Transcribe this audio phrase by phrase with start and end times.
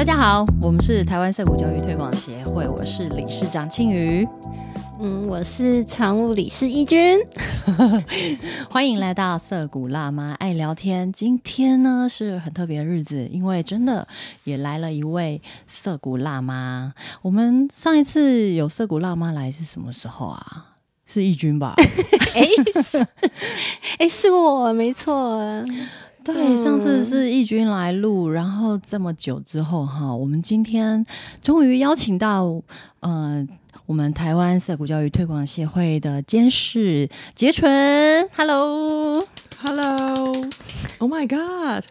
[0.00, 4.26] 大家好，我们是台湾色谷教育推广协会，我是理事长庆瑜，
[4.98, 7.18] 嗯，我是常务理事义军，
[8.70, 11.12] 欢迎来到色谷辣妈爱聊天。
[11.12, 14.08] 今天呢是很特别的日子，因为真的
[14.44, 16.94] 也来了一位色谷辣妈。
[17.20, 20.68] 我们上一次有色谷辣妈来是什么时候啊？
[21.04, 21.74] 是义军吧？
[22.34, 22.48] 哎，
[22.82, 23.06] 是，
[23.98, 25.62] 哎，是我，没错。
[26.22, 31.04] 对，上次是义军来录，然后这么久之后哈，我们今天
[31.42, 32.62] 终于邀请到，
[33.00, 33.48] 呃，
[33.86, 41.84] 我们台湾色谷教育推广协会的监事杰纯，Hello，Hello，Oh my God，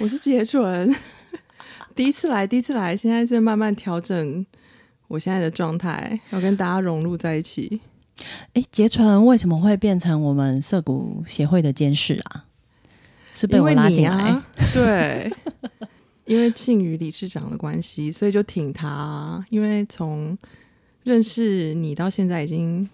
[0.00, 0.94] 我是杰纯，
[1.96, 4.44] 第一次来，第一次来，现在是慢慢调整
[5.08, 7.80] 我现在的状态，要跟大家融入在一起。
[8.52, 12.44] 哎，杰纯为什么会变成我们色谷协会的监事啊？
[13.32, 14.40] 是被我拉进来，
[14.74, 15.32] 对，
[16.26, 19.42] 因为庆宇理事长的关系，所以就挺他。
[19.48, 20.36] 因为从
[21.02, 22.88] 认识你到现在已经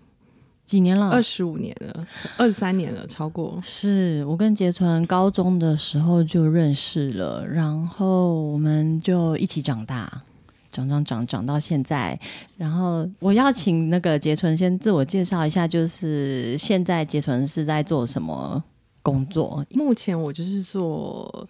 [0.64, 3.60] 几年了，二十五年了，二十三年了，超过。
[3.64, 10.22] 是我跟杰纯高中的时候就认识了，然后我们就一起长大，
[10.70, 12.18] 长长长长到现在。
[12.56, 18.62] 然后我要请那个杰纯先自我介绍一下，就是现在杰纯是在做什么？
[19.02, 19.64] 工作？
[19.70, 21.48] 目前我就是做，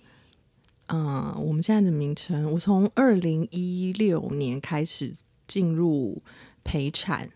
[0.86, 5.12] 嗯，我们现在的名称，我从二零一六年开始
[5.46, 6.22] 进入
[6.62, 7.28] 陪产、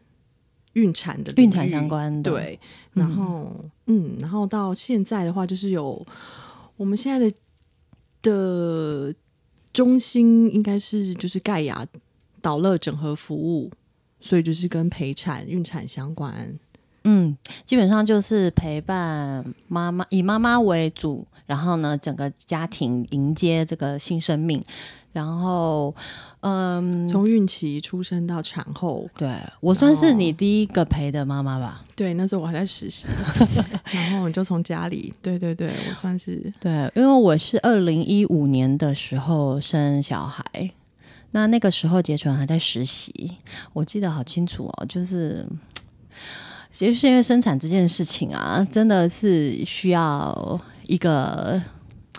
[0.74, 2.60] 孕产的孕产相关的，对，
[2.92, 6.06] 然后嗯，然后到现在的话，就是有
[6.76, 7.36] 我们现在的
[8.22, 9.14] 的
[9.72, 11.86] 中心应该是就是盖亚
[12.41, 13.70] 导乐整合服务，
[14.20, 16.58] 所以就是跟陪产、孕产相关。
[17.05, 17.36] 嗯，
[17.67, 24.62] 基本上就是陪伴妈妈，以妈妈为主，然后呢，整个家庭迎接这个新生命，
[25.12, 25.94] 然后，
[26.41, 31.84] 嗯，从孕期出生到产后，对我算是你第一个陪的妈妈吧？
[31.97, 33.09] 对，那时候我还在实习，
[33.93, 40.44] 然后我就从家里，对对对，我算是对，因为我是二零一五年的时候生小孩，
[41.32, 43.32] 那那个时候杰纯还在实习，
[43.72, 45.44] 我记得好清楚哦，就是。
[46.72, 51.60] 其实是因为生产这件事情啊，真的是需要一个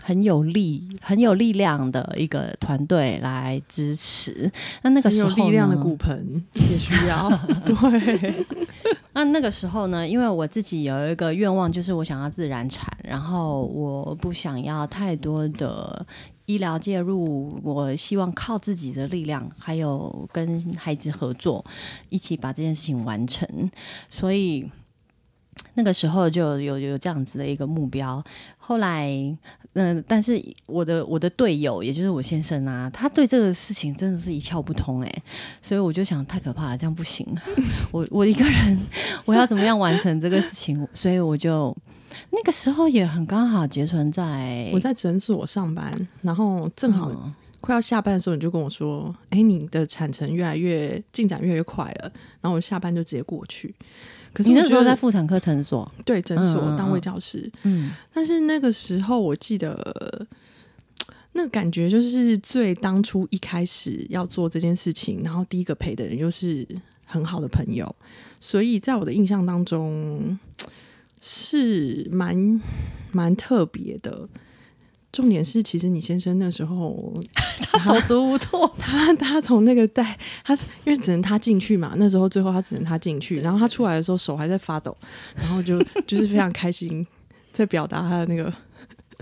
[0.04, 4.52] 很有力、很有力量的一个团队来支持。
[4.84, 7.30] 那那个时候，力量的骨盆也需要。
[7.66, 8.46] 对。
[9.16, 16.06] 那那个时候呢，因为我自己有一个愿望，就是我想要自然产，然后我不想要太多的。
[16.46, 21.64] 医疗介入，我希望靠自己的力量，还有跟孩子合作，
[22.10, 23.48] 一起把这件事情完成。
[24.10, 24.70] 所以
[25.76, 28.22] 那个时候就有有这样子的一个目标。
[28.58, 29.12] 后来，
[29.74, 35.24] 嗯，但是我的我的队友，也就是我先生啊，他对这个事情真的是一窍不通哎，
[35.62, 37.26] 所以我就想，太可怕了，这样不行。
[37.92, 38.80] 我我一个人，
[39.26, 40.86] 我要怎么样完成这个事情？
[40.94, 41.76] 所以我就。
[42.32, 53.74] 那个时候也很刚好，结存在我在诊所上班，然后正好快要下班的时候，你就跟我说：“哎，你的产程越来越进展越来越快了。”然后我下班就直接过去。
[54.34, 57.50] 可是你那时候在妇产科诊所，对诊所当位教师。
[57.62, 60.28] 嗯，但是那个时候我记得，
[61.34, 66.68] 那感觉就是最当初一开始要做这件事情，然后第一个陪的人又是
[67.06, 67.96] 很好的朋友，
[68.40, 70.38] 所以在我的印象当中。
[71.26, 72.62] 是蛮
[73.14, 74.28] 蛮特别的，
[75.10, 77.18] 重点是，其实你先生那时候
[77.72, 84.96] 他手足无措， 他他从那个带他，因为只能他进去嘛，那时候最后他只能他进去，然后他出来的时候手还在发抖，
[85.38, 87.08] 然后就 就是非常开心，
[87.54, 88.54] 在表达他的那个。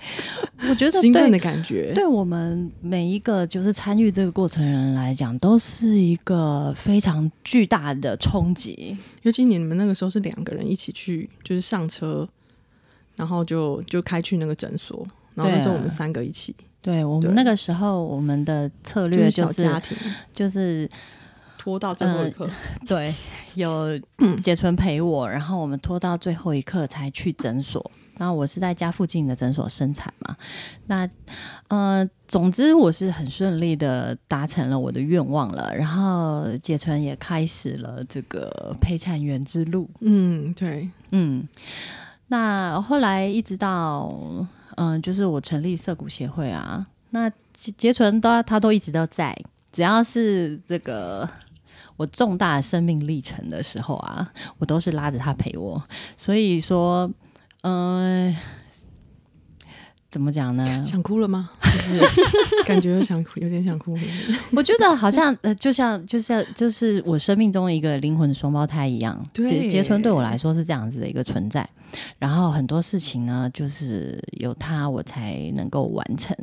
[0.69, 8.97] 我觉得兴奋的感觉，对我们每一个就是参与这个过程人来讲，都是一个非常巨大的冲击。
[9.23, 12.27] 尤其你们那个时候是两个人一起去，就是上车，
[13.15, 15.05] 然后就就开去那个诊所，
[15.35, 16.55] 然后那时候我们三个一起。
[16.81, 19.69] 对我们那个时候，我们的策略就是
[20.33, 20.89] 就是
[21.55, 22.49] 拖到最后一刻。
[22.87, 23.13] 对，
[23.53, 23.99] 有
[24.43, 27.91] 杰纯陪我，然后我们拖到最后一刻才去诊所。
[28.17, 30.37] 那我是在家附近的诊所生产嘛？
[30.85, 31.09] 那
[31.69, 39.89] 呃，总之我是很顺利的达成了我的愿望了，然后杰纯也开始了这个陪产员之路。
[40.01, 41.47] 嗯，对，嗯。
[42.27, 44.13] 那后来一直到
[44.75, 49.35] 嗯，就是我成立涩谷协会啊，那杰杰纯都他都一直都在，
[49.71, 51.27] 只要是这个
[51.97, 55.81] 我重大生命历程的时候啊，我都是拉着他陪我，
[56.15, 57.09] 所以说。
[57.61, 58.35] 嗯，
[60.09, 60.83] 怎么讲呢？
[60.83, 61.51] 想哭了吗？
[61.63, 63.97] 就是感觉想哭有点想哭。
[64.51, 71.67] 我觉得好像呃，就像就像就是我生命中一个灵魂双胞胎一样，对，结春对我来说是这样子的一个存在。
[72.19, 76.35] 然后很多事情呢，就是有他我才能够完成。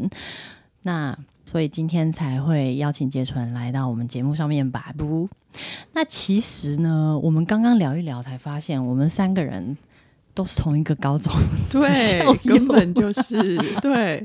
[0.82, 4.92] 那所以今天才会邀请杰纯来到我们节目上面吧？
[4.96, 5.28] 不，
[5.92, 9.76] 那其实呢，我们刚刚聊一聊才发现，我们三个人
[10.38, 11.32] 都是同一个高中，
[11.68, 14.24] 对，根本就是 对，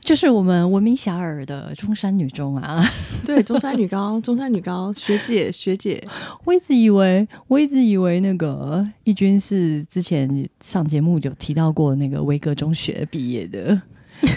[0.00, 2.84] 就是我们闻名遐迩的中山女中啊，
[3.24, 6.04] 对，中山女高，中山女高学姐学姐，
[6.42, 13.80] 我一直以为，我一直以为那个义军是之前上节目有提到过那个威格中学毕业的。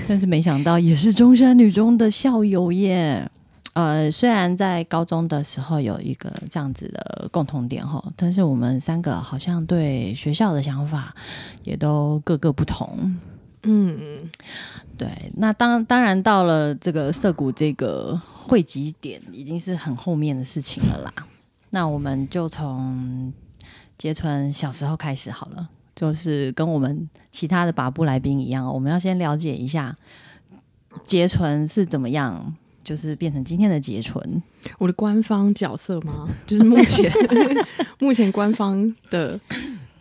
[0.07, 3.27] 但是没想到也是中山女中的校友耶。
[3.77, 11.13] 呃，虽然在高中的时候有一个这样子的共同点哈，但是我们三个好像对学校的想法
[11.63, 13.15] 也都各个不同。
[13.61, 14.27] 嗯，
[14.97, 15.31] 对。
[15.35, 21.13] 那当当然到了这个涩谷这个汇集点，已经是很后面的事情了啦。
[21.69, 23.31] 那我们就从
[23.95, 25.69] 杰存小时候开始好了。
[25.95, 29.95] 就是跟我们其他的把布来宾一样，我们要先了解一下
[31.03, 32.55] 结纯是怎么样，
[32.87, 34.41] 就是变成今天的结纯。
[34.77, 36.25] 我的官方角色吗？
[36.45, 37.11] 就是目前
[37.99, 39.37] 目前官方的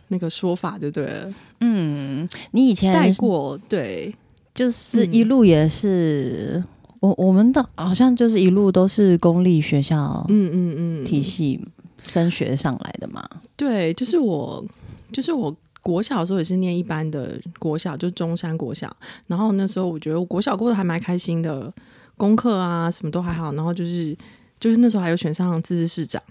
[0.07, 1.33] 那个说法，对不对？
[1.59, 4.15] 嗯，你以前带过，对，
[4.55, 6.63] 就是一路也是
[7.01, 11.59] 我我们的，好像就是一路都是公立学校，嗯嗯嗯，体系
[12.01, 13.27] 升学上来的嘛。
[13.57, 14.63] 对，就是我，
[15.11, 15.53] 就是我。
[15.83, 18.93] 国小的时候也是念一般的国小，就中山国小。
[19.27, 21.73] 然后那时候我觉得我国小过得还蛮开心的，
[22.17, 23.53] 功课啊什么都还好。
[23.53, 24.15] 然后就是
[24.59, 26.21] 就是那时候还有选上自治市长，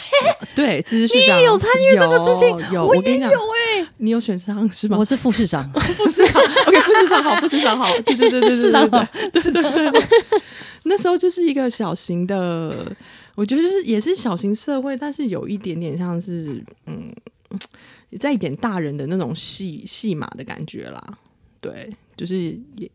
[0.54, 4.96] 对，自治市长有参与这个事情，有我也有哎，你有选上是吗？
[4.96, 8.72] 我是副市长， 副市长，OK，副市长好，副市长好， 对对对对对对
[9.32, 10.02] 对对对对。
[10.84, 12.94] 那时候就是一个小型的，
[13.34, 17.12] 我觉得就是也是小型社会，但是有一点点像是嗯。
[18.20, 21.02] 在一点大人的那种戏戏码的感觉啦，
[21.62, 22.90] 对，就是也，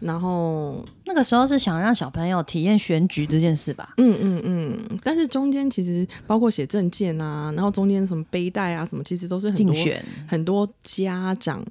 [0.00, 9.74] 然后那个时候是想让小朋友体验选举这件事吧，嗯嗯嗯，但是中间其实包括写证件啊，然后中间什么背带啊什么，其实都是很多
[10.28, 11.64] 很多家长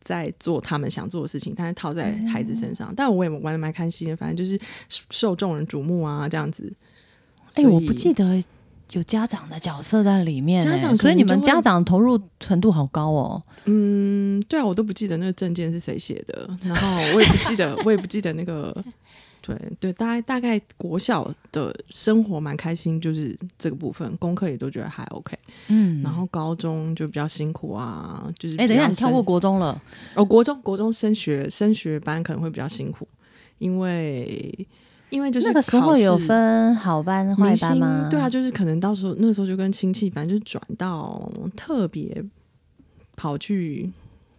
[0.00, 4.60] 在做他们想做的事情，但是套在孩子身上，但我也玩的蛮开心的，反正就是
[5.10, 6.72] 受众人瞩目啊这样子。
[7.54, 8.42] 哎，我不记得。
[8.92, 13.42] 有家长的角色在里面，家长，所以你们家长投入程度好高哦。
[13.64, 18.76] 嗯，对啊，我都不记得那个证件是谁写的， 然后我也不记得，我也不记得那个，
[19.40, 25.38] 对对，大概大概国小的生活蛮开心，就是这个部分，功课也都觉得还 OK。
[25.68, 29.80] 嗯，然后高中就比较辛苦啊，就是哎，等一下你跳过国中了，
[30.14, 33.08] 哦，国中国中升学升学班可能会比较辛苦，
[33.58, 34.68] 因为。
[35.12, 38.08] 因为就是那个时候有分好班坏班吗？
[38.10, 42.24] 对啊，就是可能到时候那个时候就跟亲戚，反正就转到特别
[43.14, 43.92] 跑去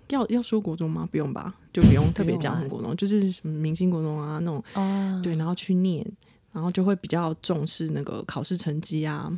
[0.09, 1.07] 要要说国中吗？
[1.11, 6.03] 不用吧，就不用特别讲很国中，就是什么明星国中啊那种哦，对，然后去念，
[6.51, 9.31] 然后就会比较重视那个考试成绩啊，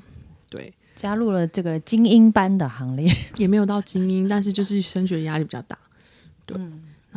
[0.50, 5.78] 对，加入了这个精英班的行列， 也没有到精英，但是就是升学压力比较大，
[6.46, 6.58] 对。
[6.58, 6.72] 然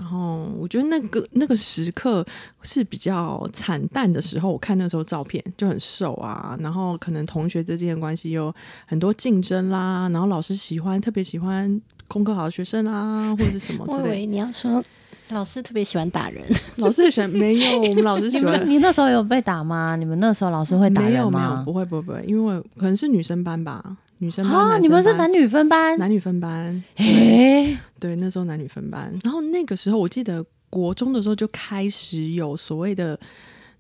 [0.09, 2.25] 后我觉得那个那个时刻
[2.63, 4.51] 是比较惨淡的时候。
[4.51, 8.53] 我看那时候照片就很瘦啊，然后可能同学之间的关系有
[8.87, 14.25] 很多竞争啦，然后老师喜欢特别喜欢功课好的学生啊，或者是什么之类。
[14.25, 14.83] 你要说
[15.29, 16.43] 老师特别喜欢打人，
[16.77, 17.79] 老师也喜欢没有？
[17.79, 19.95] 我们老师喜欢 你那时候有被打吗？
[19.97, 21.63] 你们那时候老师会打人吗？
[21.67, 23.85] 不会不会不会，因为可能是女生班吧。
[24.21, 25.97] 女生班，你们是男女分班？
[25.97, 29.13] 男女分班，哎，对，那时候男女分班。
[29.23, 33.19] 然后那个时候，我记得国中的时候就开始有所谓的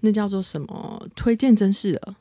[0.00, 2.16] 那叫做什么推荐真试了。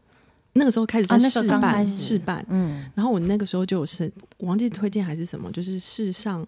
[0.54, 2.84] 那个时候开始在试办试办，嗯。
[2.96, 6.44] 然后我那个时候就有试，忘记推荐还是什么，就是试上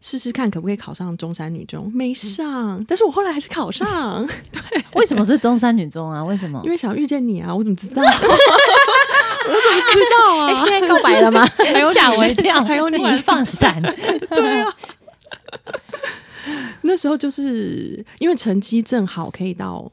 [0.00, 2.84] 试试看可不可以考上中山女中，没上。
[2.86, 4.26] 但是我后来还是考上。
[4.52, 6.22] 对，为什么是中山女中啊？
[6.22, 6.60] 为什么？
[6.62, 7.54] 因为想遇见你啊！
[7.54, 8.02] 我怎么知道？
[9.48, 10.64] 我怎么知道啊？
[10.64, 11.46] 现在告白了吗？
[11.92, 12.62] 吓我一跳！
[12.64, 13.80] 还有你放闪，
[14.30, 14.74] 对啊。
[16.82, 19.90] 那时候就是因为成绩正好可以到，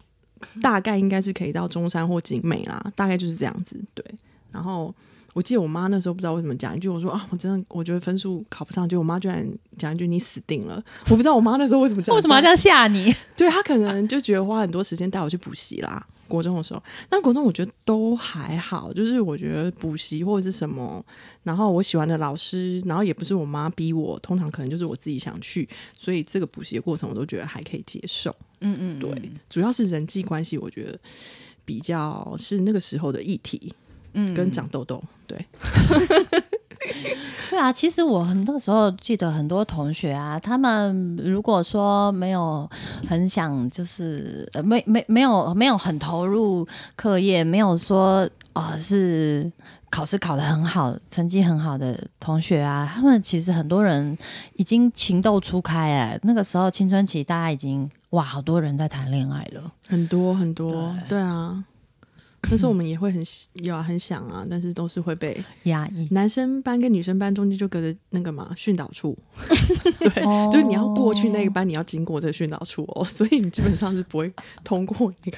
[0.62, 3.76] 大概应该是可以到中山或景美啦，大概就是这样子。
[3.94, 4.06] 对。
[4.52, 4.94] 然后
[5.34, 9.46] 我记得我妈那时候不知道为什么讲一句，我说啊，我真的我觉得分数考不上，就我妈居然
[9.78, 10.82] 讲一句你死定了。
[11.10, 13.14] 我不知道我妈那时候为什么这样，为什么要这样吓你？
[13.36, 16.06] 对她可能就觉得花很多时间带我去补习啦。
[16.28, 21.04] 国中的时候，但国中我觉得都还好，就是我觉得补习或者是什么，
[21.44, 25.68] 然后我喜欢的老师，然后也不是我妈逼我，通常可能就是我自己想去，
[25.98, 28.36] 所以这个补习的过程我都觉得还可以接受。
[28.62, 31.00] 嗯嗯，对，主要是人际关系，我觉得
[31.64, 33.74] 比较是那个时候的议题，
[34.14, 35.46] 嗯，跟长痘痘，对。
[37.50, 42.70] 对啊，其实我很多时候记得很多同学啊，他们如果说没有
[43.08, 49.50] 很想，就是呃，没没没有没有很投入课业，没有说啊是
[49.90, 54.18] 考试考得很好，成绩很好的同学啊，他们其实很多人
[54.56, 61.64] 已经情窦初开哎，那个时候青春期大家已经哇，好多人在谈恋爱了，很多很多，对啊。
[62.50, 63.24] 但是我们也会很
[63.54, 66.08] 有啊，很想啊，但是都是会被压抑。
[66.12, 69.18] 男生班跟女生班中间就隔着那个嘛训导处，
[70.00, 74.32] 对，就是你要过去那个班，你要经过这个训导处哦， 所以你基本上是不会
[74.64, 75.38] 通过那个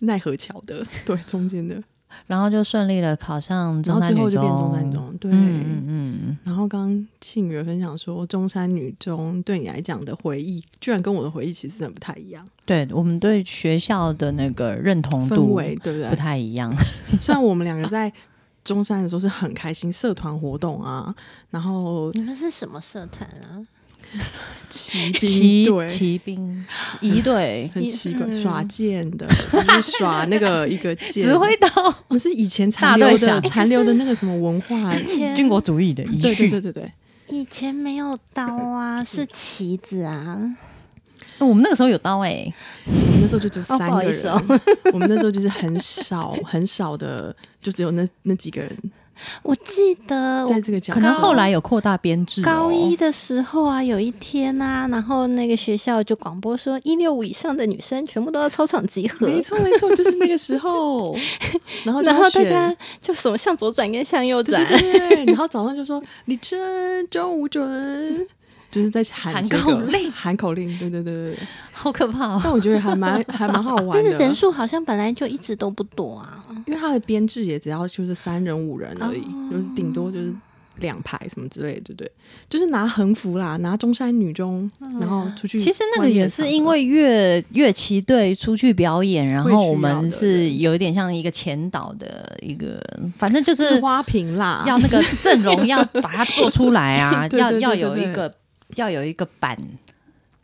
[0.00, 1.82] 奈何桥的，对，中间的。
[2.26, 6.38] 然后就顺利的考上，然后最后就变中山中，对，嗯嗯。
[6.44, 12.46] 然后刚刚庆宇分享说，中山女中对你来讲的回忆，居然跟我的回忆其实真的不太一样。
[12.64, 16.10] 对我们对学校的那个认同度，对不对？
[16.10, 16.74] 不太一样。
[17.20, 18.12] 虽然我们两个在
[18.64, 21.14] 中山的时候是很开心，社团活动啊，
[21.50, 23.62] 然后你们是什么社团啊？
[24.68, 26.66] 骑兵，骑兵
[27.00, 31.68] 一队，很奇怪，耍剑的， 就是耍那个一个剑，指挥刀，
[32.08, 34.94] 不是以前残留的残留的那个什么文化，
[35.36, 36.92] 军国主义的遗绪，对对对对，
[37.28, 40.56] 以前没有刀啊，是旗子啊。
[41.38, 42.52] 我们那个时候有刀哎，
[42.86, 44.32] 我们那时候就只有三个人，
[44.92, 48.76] 我们那时候就是很少很少的，就只有那那几个人。
[49.42, 52.42] 我记得在这个角，可能后来有扩大编制。
[52.42, 59.26] 高一的时候啊，有一天啊，然后那个学校就广播说，一六五以上的女生全部都要操场集合。
[59.26, 61.16] 没错没错，就是那个时候。
[61.84, 65.24] 然后然后大家就什么向左转跟向右转，对。
[65.26, 68.26] 然后早上就说你真，中午准。
[68.76, 71.38] 就是在喊口令，喊口令，对对对对，
[71.72, 72.38] 好可怕！
[72.44, 74.04] 但我觉得还蛮还蛮好玩的。
[74.04, 80.30] 但是人数好像本来就一直都不多啊，因为它的编制也只要就是三人五人而已，就是顶多就是
[80.80, 82.12] 两排什么之类的，对不对？
[82.50, 85.58] 就是拿横幅啦，拿中山女中，然后出去。
[85.58, 92.78] 其实那个也是因为乐乐器队出去表演，然后我们是有一点像一个前导的一个，
[93.16, 98.30] 反正就是花瓶啦，要那个阵容要把它做出来啊， 要要有一个。
[98.74, 99.56] 要有一个版，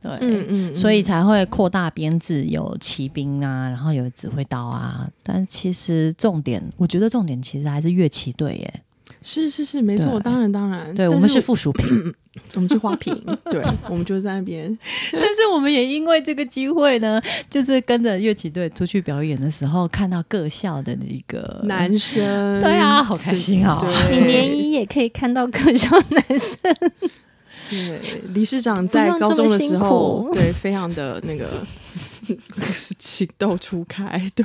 [0.00, 5.08] 对，嗯嗯，所以才会扩大编制，有骑兵啊，然后有指挥刀啊。
[5.22, 8.82] 但其实重点，我觉得重点其实还是乐器队，耶。
[9.24, 11.86] 是是是，没错，当然当然，对我们是附属品，
[12.54, 13.14] 我们是花瓶，
[13.44, 14.66] 对，我们就在那边。
[15.12, 23.78] 但是我们也因为这个机会呢，就是跟着乐器队出去表演的时候，看到各校的一个男生，对啊，好开心啊！
[24.10, 26.58] 你年一也可以看到各校男生。
[27.72, 31.48] 对，理事长在高中的时候，对，非常的那个
[32.98, 34.44] 情窦初开，对。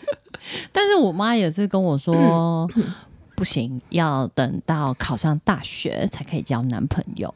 [0.72, 2.68] 但是我妈也是跟我说，
[3.34, 7.32] 不行，要等到考上大学才可以交男朋友。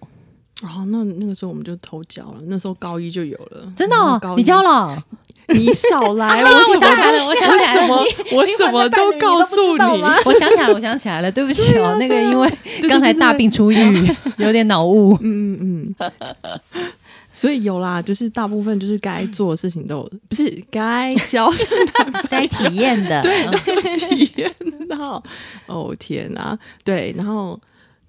[0.63, 3.97] 哦，那那个时候我们就偷交了，那时候高一就有了，真的？
[4.37, 5.03] 你交了？
[5.51, 6.43] 你少来！
[6.45, 7.97] 我想起来了，我想起来了，
[8.33, 10.03] 我什么都告诉你。
[10.27, 12.53] 我想起来了，我想起来了，对不起哦，那个因为
[12.87, 15.17] 刚才大病初愈，有点脑雾。
[15.23, 16.61] 嗯嗯嗯。
[17.33, 21.51] 所以有啦，就是大部分就是该做的事情都不是该教、
[22.29, 24.53] 该体验的，对，体验
[24.87, 25.23] 到。
[25.67, 27.59] 哦天啊，对，然后。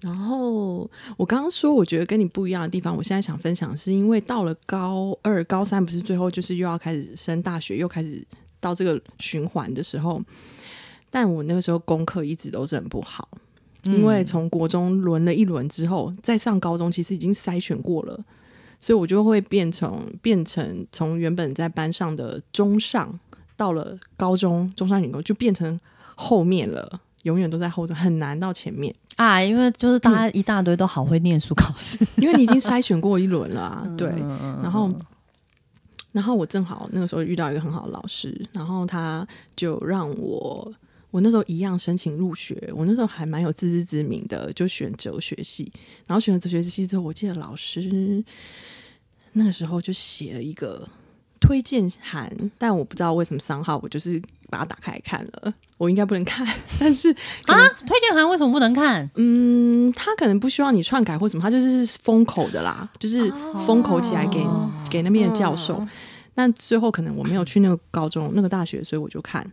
[0.00, 8.26] 然后我刚刚说，我觉得跟你不一样的地方，我现在想分享，是因为到了高二、高三，不是最后就是又要开始升大学，又开始
[8.60, 10.22] 到这个循环的时候，
[11.10, 13.28] 但我那个时候功课一直都是很不好，
[13.84, 18.18] 因为从国中轮了一轮之后，再上高中，其实已经筛选过了，
[18.80, 23.20] 所以我就会变成变成从原本在班上的中上，
[23.54, 25.78] 到了高中中上女工就变成
[26.14, 27.00] 后面了。
[27.24, 29.42] 永远都在后头，很难到前面啊！
[29.42, 33.86] 因为就是大家一大堆都好会念书考试， 因为你已经筛选过一轮了啊。
[33.98, 34.08] 对，
[34.62, 34.90] 然后，
[36.12, 40.72] 然后我正好那个时候遇到一个很好的老师，然后他就让我，
[41.10, 45.70] 我那时候一样申请入学，我那时候还蛮有自知之明的，就选哲学系。
[46.06, 48.24] 然后选了哲学系之后，我记得老师
[49.32, 50.88] 那个时候就写了一个
[51.38, 55.52] 推荐函，但我不知道为什么三号，我就是把它打开看了。
[55.80, 56.46] 我应该不能看，
[56.78, 57.08] 但是
[57.46, 57.56] 啊，
[57.86, 59.10] 推荐函为什么不能看？
[59.14, 63.32] 嗯，他可能不希望你篡改或什么，他就是封口的啦，就是
[63.66, 64.44] 封口起来给
[64.90, 65.82] 给那边的教授。
[66.34, 69.50] 但最后可能我没有去那个高中、那个大学，所以我就看。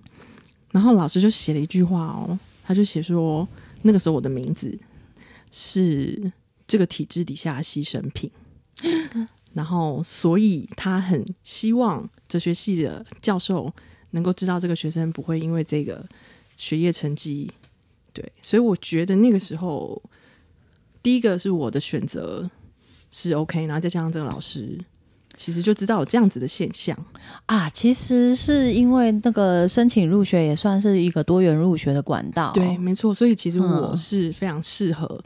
[0.71, 3.47] 然后老师就写了一句话哦，他就写说，
[3.83, 4.77] 那个时候我的名字
[5.49, 6.29] 是
[6.67, 8.29] 这个体制底下的牺牲品。
[9.55, 13.73] 然后，所以他很希望哲学系的教授
[14.17, 16.03] 能够知道这个学生不会因为这个
[16.55, 17.49] 学业成绩。
[18.11, 20.01] 对，所以我觉得那个时候，
[21.03, 22.49] 第一个是我的选择
[23.11, 24.75] 是 OK，然后再加上这个老师，
[25.35, 26.97] 其实就知道有这样子的现象
[27.45, 27.69] 啊。
[27.69, 33.13] 其实是因为那个申请入学也算是一个多元入学的管道，对，没错。
[33.13, 35.23] 所以其实我是非常适合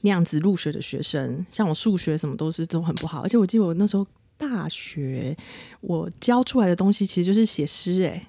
[0.00, 1.44] 那样子入学的学生。
[1.50, 4.06] 像我数学什么都是都很不好，而且我记得我那时候
[4.48, 5.36] 大学
[5.80, 8.26] 我教出来的东西其实就是写诗，哎，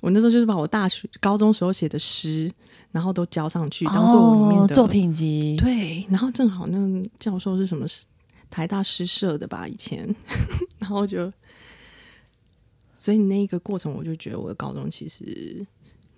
[0.00, 2.52] 我那时候就是把我大学高中时候写的诗。
[2.92, 5.56] 然后都交上去，当做我里面的作品集。
[5.56, 7.86] 对，然后正好那个教授是什么
[8.50, 9.66] 台大诗社的吧？
[9.66, 10.14] 以前，
[10.78, 11.32] 然后就，
[12.94, 15.66] 所以那一个过程，我就觉得我的高中其实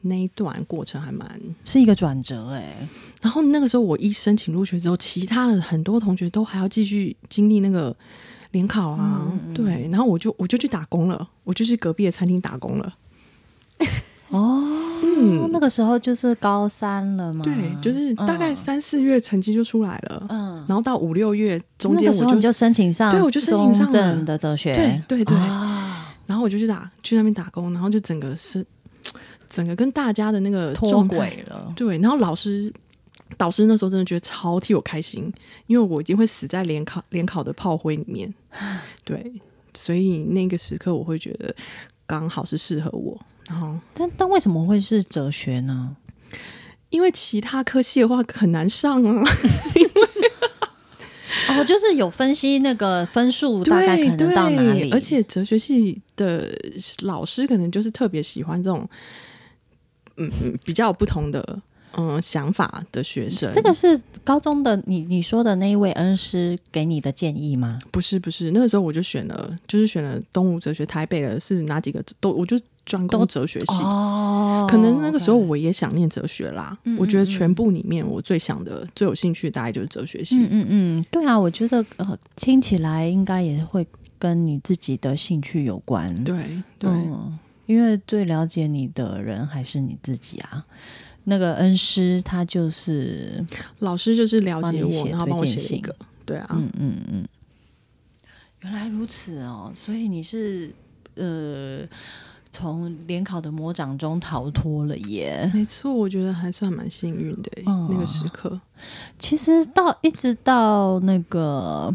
[0.01, 2.89] 那一段过程还蛮是一个转折哎。
[3.23, 7.97] 然后那个时候我一申请入学之后，其他的很多同学都还要继续经历那个
[8.55, 12.95] 联考啊，对，然后我就我就去打工了，我就去隔壁的餐厅打工了。
[14.31, 14.71] 哦。
[15.07, 24.25] 嗯，那个时候就是高三了嘛，对，就是大概三四月成绩就出来了，嗯，然后到五六月中间，我就申请上，对，我就申请上了。
[24.25, 24.73] 的哲学，
[25.07, 25.37] 对对对，
[26.27, 28.65] 然后我就去打去那边打工，然后就整个是
[29.49, 32.73] 整个跟大家的那个脱轨了，对，然后老师
[33.37, 35.33] 导师那时候真的觉得超替我开心，
[35.67, 38.33] 因为我一定会死在联考联考的炮灰里面，
[39.05, 39.33] 对，
[39.75, 41.55] 所以那个时刻我会觉得
[42.07, 43.21] 刚好是适合我。
[43.49, 45.97] 然后，但但为什么会是哲学呢？
[46.91, 49.25] 因为其他科系的话很难上啊。
[51.49, 56.49] 哦，就是有分析那个分数大概可能到哪里，而且哲学系的
[57.03, 58.89] 老师可能就是特别喜欢这种，
[60.17, 61.61] 嗯嗯，比较不同的
[61.97, 63.51] 嗯想法的学生。
[63.53, 67.79] 这个是高中的你你说的那一位恩师给你的建议吗？
[67.91, 72.59] 不是不是，那个时候我就选了，就是选了东吴哲学，台北的是哪几个都我就。
[72.87, 76.77] 专攻哲学系，哦可能那个时候我也想念哲学啦。
[76.99, 80.37] 我觉得全部里面我最想的、最有兴趣，大概就是哲学系。
[80.41, 83.87] 嗯嗯嗯，对啊，我觉得呃，听起来应该也会
[84.19, 86.15] 跟你自己的兴趣有关。
[86.25, 86.91] 对对，
[87.65, 90.63] 因为最了解你的人还是你自己啊。
[91.25, 93.45] 那个恩师他就是
[93.81, 95.95] 老师，就是了解我，然后帮我写一个。
[96.25, 97.29] 对啊，嗯嗯嗯，
[98.61, 100.73] 原来如此哦，所以你是
[101.17, 101.87] 呃。
[102.57, 105.51] 从联考的魔掌中逃脱了耶！
[105.53, 108.61] 没错，我觉得还算蛮幸运的那个时刻。
[109.19, 111.93] 其实到一直到那个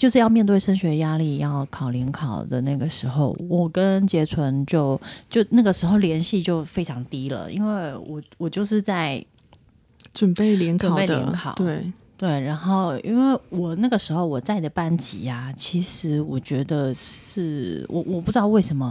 [0.00, 9.22] 就是要面对升学压力，要考联考的那个时候，我跟杰纯就就那个时候联系就非常低了，因为我我就是在
[10.14, 12.40] 准备联考的对对。
[12.40, 18.90] 然后因为我那个时候我在的班级呀，其实我觉得是我我不知道为什么。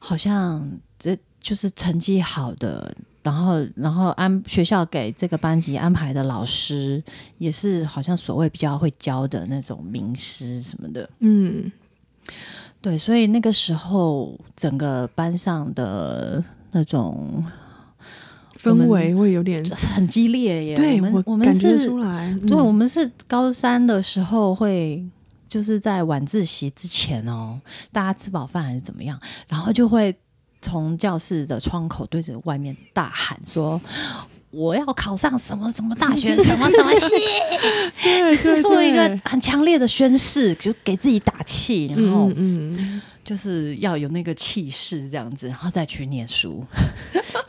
[0.00, 0.64] 好像
[0.96, 2.94] 这就是成绩好的，
[3.28, 7.02] 然后然后安学校给这个班级安排的老师
[7.36, 11.70] 也是好像所谓比较会教的那种名师什么的，嗯，
[12.80, 17.44] 对，所以那个时候整个班上的那种
[18.58, 19.62] 氛围会有点
[19.94, 20.74] 很激烈耶。
[20.74, 25.04] 对，我我们是出来，对，我们是高三的时候会。
[25.50, 27.58] 就是在晚自习之前哦，
[27.90, 30.14] 大家吃饱饭还是怎么样，然后就会
[30.68, 33.80] 从教室的窗口对着外面大喊说
[34.52, 37.14] ：“我要考上什么什么大学，什么什么系。
[38.28, 43.00] ”就是做一个很强烈的宣誓，就给自己打气，然后嗯。
[43.24, 46.64] 就是要有那个气势，这样子，然后再去念书。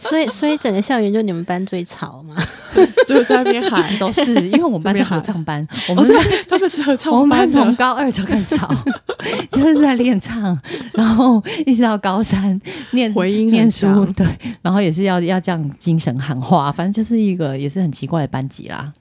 [0.10, 2.36] 所以，所以整个校园就你们班最吵嘛，
[3.08, 6.08] 就在那边喊，都是 因为我们班是合唱班，我们
[6.48, 8.70] 他们是合唱班，我们班从高二就开始吵，
[9.52, 10.58] 就是在练唱，
[10.94, 12.60] 然后一直到高三
[12.92, 14.26] 念回音念书，对，
[14.62, 18.92] 然后也是要要这样精神喊话，反正就是一个也是很奇怪的班级啦。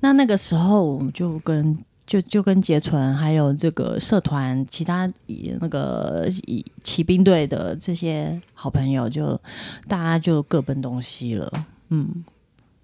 [0.00, 1.78] 那那个时候我们就跟。
[2.06, 5.10] 就就跟杰纯还有这个社团其他
[5.60, 6.28] 那个
[6.82, 9.40] 骑兵队的这些好朋友，就
[9.88, 11.50] 大家就各奔东西了。
[11.90, 12.24] 嗯，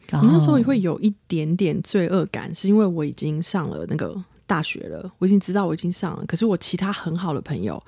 [0.09, 4.15] 然后那时候也会有一点点罪恶感，是因为我已经上了那个
[4.47, 7.83] 大学了，我已经知道我已经上了，可是我其他很好的朋友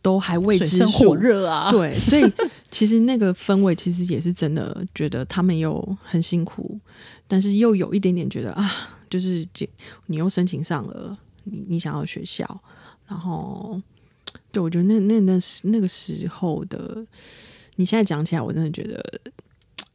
[0.00, 1.70] 都还未知火热啊。
[1.72, 2.24] 对，所以
[2.70, 6.78] 其实那个氛围其实也是真的，觉得他们又很辛苦，
[7.26, 8.70] 但是又有一点点觉得啊。
[9.08, 9.46] 就是
[10.06, 12.60] 你又申请上了你你想要学校，
[13.06, 13.80] 然后
[14.50, 17.04] 对，我觉得那那那时那个时候的，
[17.76, 19.20] 你现在讲起来，我真的觉得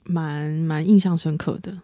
[0.03, 1.77] 蛮蛮印象深刻的。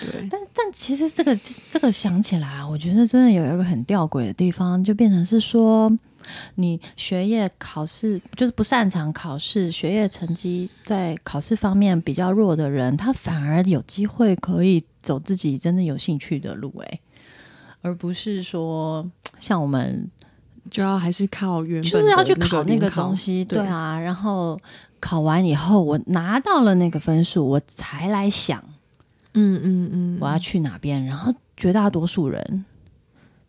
[0.00, 1.36] 对，但但其实这个
[1.70, 5.90] 这个想起来，我觉得真的有一个很吊诡的地方，就变成是说，
[6.54, 17.00] 你学业考试就是不擅长考试，学业成绩在考试方面比较弱的人，他反而有机会可以走自己真正有兴趣的路，哎，
[17.80, 20.06] 而不是说像我们
[20.68, 24.60] 就要还是靠原就是要去考那个东西，对啊，然后
[25.00, 28.62] 考完以后我拿到了那个分数，我才来想。
[29.32, 31.02] 嗯嗯嗯，我要去哪边？
[31.06, 32.66] 然后绝大多数人，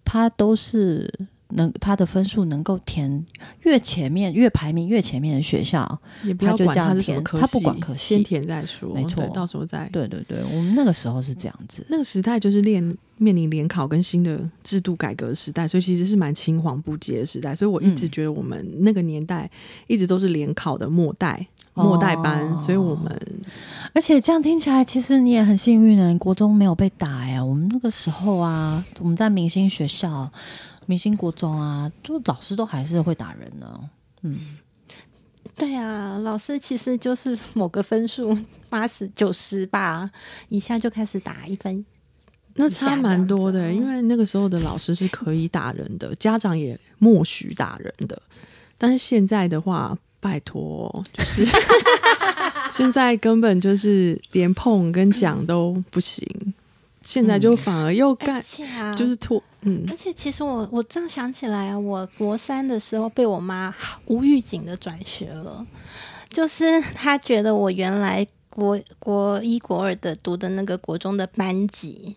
[0.06, 1.12] 他都是
[1.50, 3.26] 能他的分数能够填
[3.64, 8.94] 越前面越排名越前面的学校，也不要管他是什么科他不管科系，先填再说。
[8.94, 9.90] 没错，到时候再。
[9.92, 12.84] 对对对，我们那个时候是这样子，那个时代就是练
[13.18, 17.56] 面临联考跟新的制度改革时代，所以其实是蛮青黄不接的时代。
[17.56, 19.50] 所以我一直觉得我们那个年代
[19.88, 21.48] 一直都是联考的末代。
[21.76, 23.18] 末代班，所以我们，
[23.94, 26.14] 而且这样听起来，其实你也很幸运呢。
[26.18, 27.46] 国中没有被打呀。
[27.46, 30.30] 我们那个时候啊，我们在明星学校、
[30.90, 33.80] 明星国中啊，就老师都还是会打人呢。
[34.24, 34.58] 嗯，
[35.56, 38.36] 对啊，老师其实就是某个分数
[38.70, 40.10] 八十九十吧，
[40.48, 41.86] 一下就开始打一分，
[42.56, 43.72] 那差蛮多的。
[43.72, 48.20] 因为那个时候的老师是可以打人的，家长也默许打人的，
[48.76, 49.96] 但是现在的话。
[50.22, 51.46] 拜托，就是
[52.74, 56.28] 现在根本就是连碰跟讲都不行，
[57.10, 58.40] 现在就反而又干，
[58.96, 59.84] 就是拖，嗯。
[59.90, 63.74] 而且其实我我这样想起来啊，我国三的时候被我妈
[64.06, 65.66] 无预警的转学了，
[66.30, 72.16] 就是她觉得我原来国国一国二的读的那个国中的班级。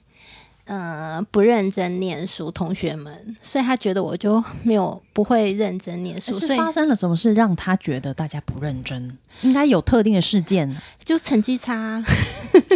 [0.64, 6.33] 呃，不认真念书，同学们，所以他觉得我就没有不会认真念书。
[6.33, 9.18] 所以发生了什么事让他觉得大家不认真？
[9.42, 12.03] 应该有特定的事件，就成绩差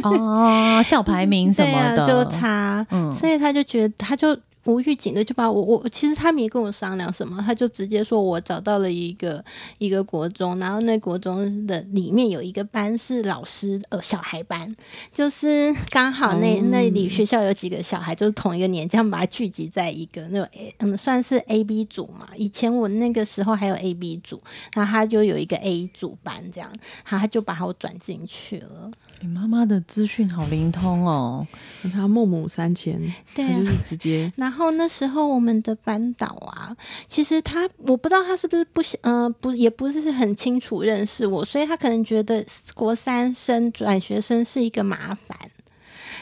[0.03, 4.37] 哦，校排名什么的 就差，嗯，所以他就觉得他就。
[4.67, 9.43] 无预警的就把我我其实他没跟我商量什么，他就直接说我找到了一个
[9.79, 14.75] 一个国中，然后那国中的里面有一个班是老师呃小孩班，
[15.13, 20.49] 就是 刚好那那里学校有几个小孩就是同一个年，这样把它聚集在一个那种
[20.79, 22.29] 嗯算是 A B 组嘛。
[22.37, 24.41] 以前我那个时候还有 A B 组，
[24.75, 26.71] 然后他就有一个 A 组班这样，
[27.05, 28.91] 他他就把我转进去了。
[29.21, 31.47] 你妈妈的资讯好灵通哦，
[31.93, 33.01] 她孟母三迁，
[33.35, 34.31] 他就是直接。
[34.37, 36.77] 然后那时候我们的班导啊，
[37.09, 45.37] 其实他我不知道他是不是不呃不也不是很清楚认识我，所以他可能觉得国三生转学生是一个麻烦，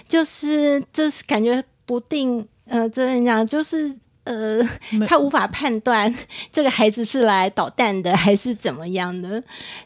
[0.09, 3.97] 就是就是感觉不定呃，这样讲就是。
[4.25, 4.63] 呃，
[5.07, 6.13] 他无法判断
[6.51, 9.43] 这个孩子是来捣蛋的还是怎么样的，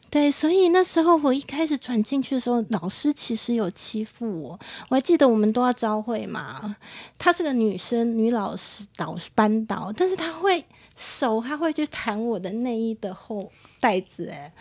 [0.08, 4.58] 对，所以那时候我一开始转进去的时候，老师其实有欺负我。
[4.88, 6.76] 我还记得我们都要招会嘛，
[7.18, 10.64] 她是个女生，女老师导班导，但是她会
[10.96, 14.52] 手，她会去弹我的内衣的后袋子，哎，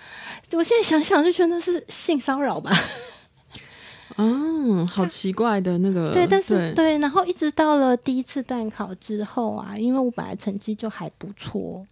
[0.54, 2.72] 我现在想想就觉得是性骚扰吧。
[4.18, 6.12] 嗯，好奇怪的那个。
[6.12, 11.86] 对，但是对，然后一直到了第一次段考之后啊，因为我本来成绩就还不错，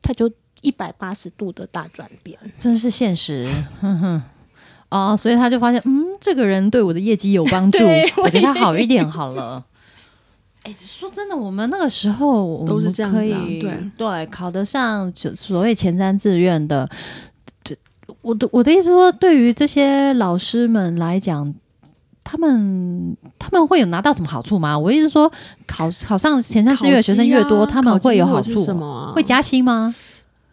[0.00, 0.30] 他就
[0.62, 3.50] 一百八十度的大转变，真是现实。
[3.80, 4.22] 哼哼
[4.88, 7.84] 哦，所以他就发现，嗯，这个人对我的业绩有帮助，
[8.22, 9.64] 我对他好一点好了。
[10.62, 16.88] 哎，说真的，我们那个时候都是这样子，对对，考得上就所谓前三志愿的。
[18.26, 21.54] 我的我的意思说，对于这些老师们来讲，
[22.24, 24.76] 他们他们会有拿到什么好处吗？
[24.76, 25.30] 我意思说，
[25.64, 29.12] 考考上前三志愿的学生越多，他们会有好处什么？
[29.14, 29.94] 会加薪吗？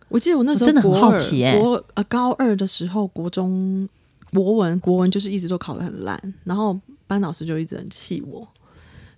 [0.09, 3.89] 我记得我那时候真的很好奇，国呃高二的时候，国中
[4.31, 8.47] 国文国文就是一直都考得很烂，然后班老师就一直很气我，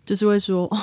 [0.06, 0.78] 就是会说哦，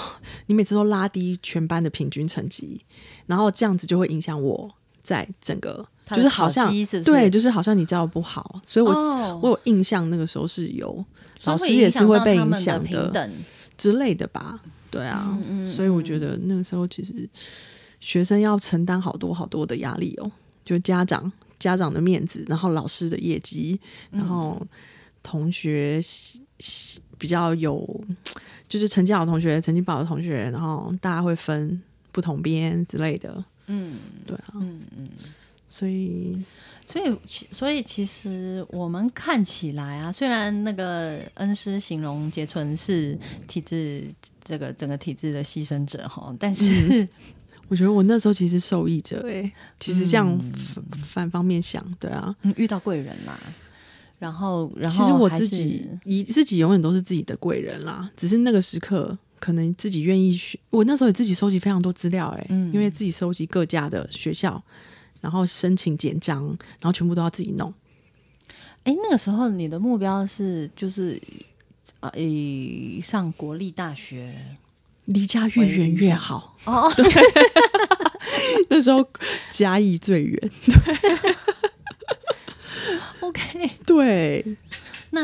[0.44, 2.82] 你每次都拉低全班的平均成绩，
[3.24, 4.70] 然后这样子就会影响我
[5.02, 5.86] 在整个。
[6.12, 6.72] 就是好像
[7.04, 8.92] 对，就是好像你教的不好，所以我
[9.40, 11.04] 我有印象，那个时候是有
[11.44, 13.30] 老师也是会被影响的
[13.76, 14.60] 之类的吧？
[14.90, 17.28] 对啊，所以我觉得那个时候其实
[17.98, 20.30] 学生要承担好多好多的压力哦，
[20.64, 24.60] 就家长家长的面子，然后老师的业绩，然后
[25.22, 26.00] 同学
[27.16, 28.04] 比较有
[28.68, 33.42] 就是成绩好的同学，成绩不好的同学，然后大家会分不同边之类的。
[33.68, 33.96] 嗯，
[34.26, 35.08] 对啊，嗯嗯。
[35.72, 36.36] 所以，
[36.84, 44.04] 所以，其所以，其实我们看起来啊，虽然那个恩师形容杰纯是体制
[44.44, 47.08] 这个整个体制的牺牲者哈，但是
[47.68, 53.38] 我觉得我那时候其实受益者哎，其实这样反反方面想，对啊，遇到贵人啦。
[54.18, 60.58] 然后，然后其实我自己以自己永远都是自己的贵人啦，只是那个时刻可能自己愿意学。
[60.68, 64.62] 我那时候也自己收集非常多资料哎，因为自己收集各家的学校，
[65.22, 66.44] 然后申请简章，
[66.80, 67.72] 然后全部都要自己弄。
[68.84, 71.18] 哎，那个时候你的目标是就是
[72.00, 72.12] 啊，
[73.02, 74.58] 上国立大学。
[75.06, 76.88] 离家越远越好哦。
[76.94, 77.04] 对，
[78.70, 79.04] 那时候
[79.50, 80.50] 嘉义最远。
[80.64, 81.34] 对，
[83.20, 84.56] OK，对。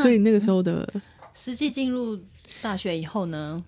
[0.01, 0.87] 所以那个时候的
[1.33, 2.19] 实际进入
[2.61, 3.63] 大学以后呢？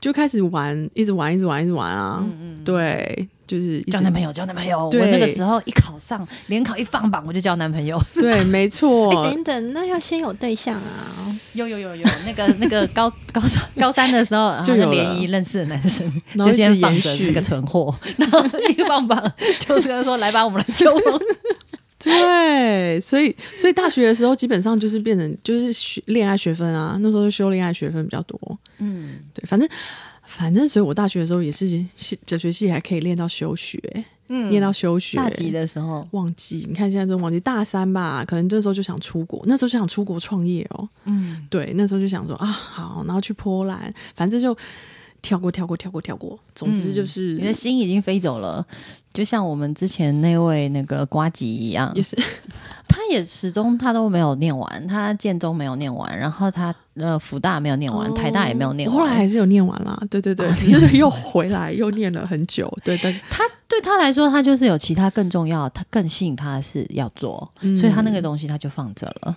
[0.00, 2.18] 就开始玩，一直玩，一直玩，一直玩啊！
[2.22, 4.86] 嗯嗯，对，就是交男朋友，交男朋友。
[4.86, 8.00] 我那个时候一考上联考一放榜，我就交男朋友。
[8.14, 9.12] 对，没错。
[9.24, 11.38] 等等，那要先有对象啊！
[11.54, 21.02] 有有有有，那个那个 高高三高三的时候就联谊认识的男生，就先放着那个存货，然后一放榜就是跟他说：“来吧，我们来交往。”
[21.98, 28.38] 对，所以所以大学的时候基本上就是变成就是学恋爱学分啊，那时候就修恋爱学分比较多。
[28.78, 29.68] 嗯，对，反正
[30.22, 33.80] 反正，所以我大学的时候也是系哲学系，还可以练到休学，
[34.28, 35.16] 嗯，练到休学。
[35.16, 37.38] 大几的时候忘记，你看现在都忘记。
[37.40, 40.88] 大三吧，可能这时候就想出国，那时候就想出国创业哦。
[41.04, 44.56] 嗯，对，那时候就想说啊，好，然后去波兰，反正就
[45.22, 46.38] 跳过，跳过，跳过，跳过。
[46.54, 48.66] 总之就是你的心已经飞走了。
[49.16, 52.14] 就像我们之前那位那个瓜吉一样，也是，
[52.86, 59.98] 他也始终他都没有念完，他建中没有念完，然后他呃福大没有念完，台大也没有念完，后来还是有念完啦。
[60.10, 62.70] 对对对， 只是又回来又念了很久。
[62.84, 69.36] 对对， 他对他来说，他就是有其他更重要，他更吸引他的是要做，所以他那个东西他就放着了。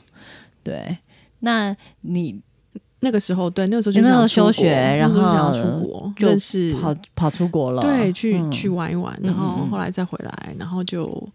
[0.62, 0.98] 对，
[1.40, 2.42] 那你。
[3.02, 11.28] 那个时候，对，那个时候就那时候休学，然后想要出国，就是跑跑出国了，对，去去玩一玩，然后后来再回来，然后就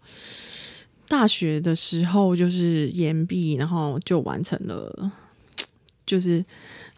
[1.07, 5.11] 大学的时候就是研毕，然后就完成了，
[6.05, 6.43] 就是。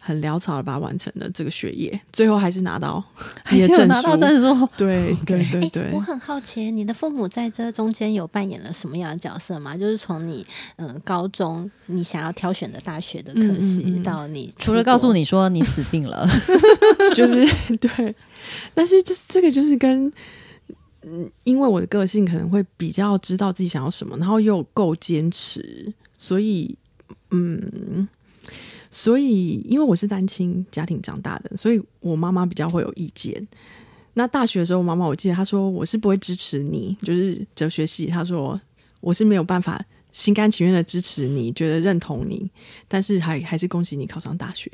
[0.08, 3.04] 很潦草的把它完成了这个学业，最后还是拿到，
[3.44, 4.66] 还是拿到证书。
[4.74, 9.76] 对对对对，我很好奇，你的父母在这中间有扮演了什么样的角色吗？
[9.76, 16.26] 就是从你嗯高中你想要挑选的大学的科系，到你除了告诉你说你死定了，
[17.14, 18.14] 就是对，
[18.72, 20.10] 但是这这个就是跟
[21.02, 26.74] 嗯，因为我的个性可能会比较知道自己想要什么，然后又够坚持，所以
[27.30, 28.08] 嗯。
[28.90, 33.46] 所以，因为我是单亲家庭长大的，所以我妈妈比较会有意见。
[34.14, 38.60] 那大学的时候，妈妈我记得她说我是不会支持你，就是哲学系，她说
[39.00, 42.50] 我是没有办法心甘情愿的支持你，觉得认同你，
[42.88, 44.70] 但是还还是恭喜你考上大学。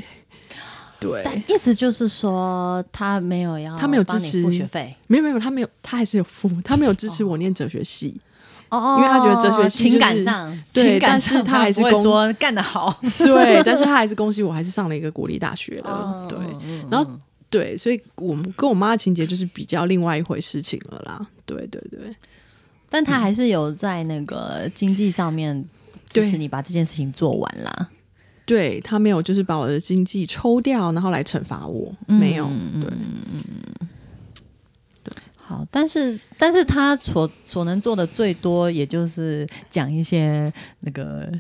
[1.00, 8.14] 对，但意思就是说他没有要，他没有支持付学费，没有没有，他没有，他还是有付，他没有支持我念哲学系。
[8.16, 8.22] 哦，
[8.70, 16.38] 因为他觉得哲学情感上对，但是他还是说干得好， 对，但是他还是恭喜我，还是上了一个国立大学了，对，
[16.90, 17.09] 然后
[17.48, 22.00] 对，所以我们跟我妈的情节就是比较另外一回事情了啦，对对对，
[22.88, 25.64] 但他还是有在那个经济上面
[26.09, 27.88] 支持你把这件事情做完啦，
[28.44, 32.50] 对他没有就是把我的经济抽掉，然后来惩罚我，没有，
[32.81, 32.90] 对。
[35.54, 41.30] 好，但是但是他所所能做的最多，也就是讲一些那个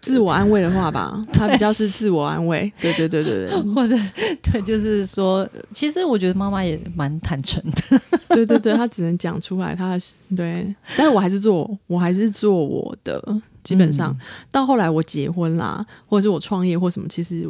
[0.00, 1.24] 自我安慰的话吧。
[1.32, 3.96] 他比较是自我安慰， 对对对对对，或者
[4.42, 8.00] 对，就是说，其实我觉得妈妈也蛮坦诚的。
[8.28, 9.98] 对对对，他只能讲出来，他
[10.36, 13.40] 对，但是我还是做，我还是做我的。
[13.62, 14.12] 基本上
[14.50, 17.48] 到后来我结婚啦，或者是我创业或什么，其实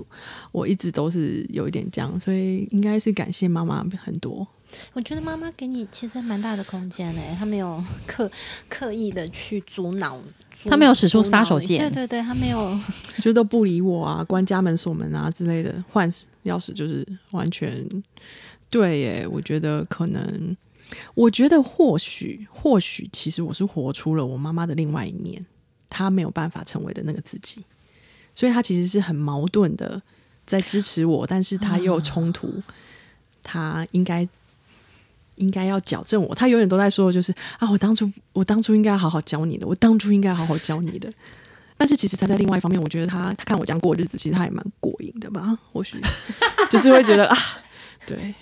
[0.53, 4.47] 我一直都是有一点这样，所以应该是感谢妈妈很多。
[4.93, 8.31] 我觉得妈妈给你其实蛮大的空间嘞，她没有 刻
[8.69, 10.19] 刻意的去阻挠，
[10.65, 12.79] 她没有使出杀手锏，对对对，她没有，
[13.23, 16.11] 就都不理我啊，关家门锁门啊之类的，换
[16.45, 17.87] 钥匙就是完全
[18.71, 19.27] 对耶。
[19.31, 20.57] 我觉得可能，
[21.15, 25.45] 我觉得或许或许，其实我是活出了我妈妈的另外一面，
[25.89, 27.65] 她没有办法成为的那个自己，
[28.35, 30.01] 所以她其实是很矛盾的，
[30.47, 32.63] 在支持我，但是她又冲突，
[33.43, 34.29] 她应该。
[35.43, 41.13] 应该要矫正我，他永远都在说，就是啊，我当初我当初应该好好教你的，我当初应该好好教你的。
[41.77, 45.59] 但是其实他在另外一方面，我觉得他他看我这样过日子，其实他也蛮过瘾的吧？
[45.73, 46.01] 或许
[46.71, 47.37] 就是会觉得啊，
[48.07, 48.33] 对，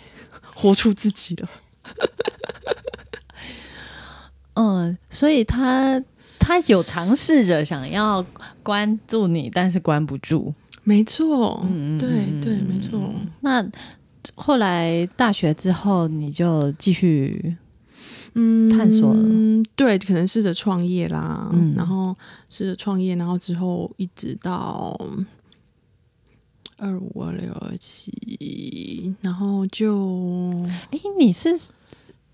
[0.54, 1.48] 活出自己了。
[4.54, 6.02] 嗯，所以他
[6.38, 8.22] 他有尝试着想要
[8.62, 10.52] 关注你，但是关不住。
[10.84, 12.08] 没错，嗯，对
[12.42, 13.14] 对，没错。
[13.40, 13.66] 那。
[14.34, 17.56] 后来大学之后，你就继续
[18.34, 19.22] 嗯，探索了。
[19.74, 22.16] 对，可能试着创业啦，嗯然后
[22.48, 24.98] 试着创业，然后之后一直到
[26.76, 31.58] 二五二六二七，然后就哎，你是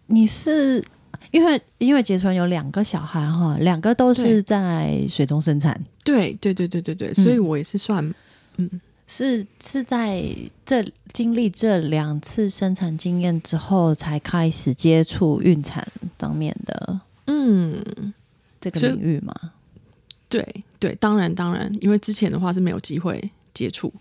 [0.06, 0.84] 你是
[1.30, 8.14] 因为因为杰纯有两个小孩哈，两个都是在水中生产，对对对对对对，所以我也是算
[9.06, 10.24] 是是在
[10.64, 15.86] 这经历这两次生产经验之后，才开始接触孕产
[16.18, 18.12] 方面的嗯，
[18.60, 19.34] 这个领域嘛？
[20.28, 23.92] 对对，当然当然，因为之前的话是没有机会接触，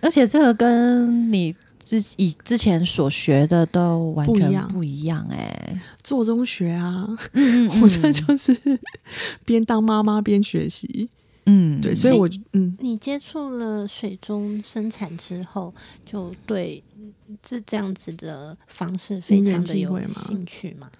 [0.00, 8.58] 而且这个跟你之以之前所学的都完全不一样哎、做中学啊，嗯 我这就是
[9.44, 11.10] 边当妈妈边学习，
[11.46, 12.76] 嗯对，所以我嗯。
[12.80, 16.82] 你接触了水中生产之后，就对
[17.42, 20.90] 这这样子的方式非常的有兴趣嘛？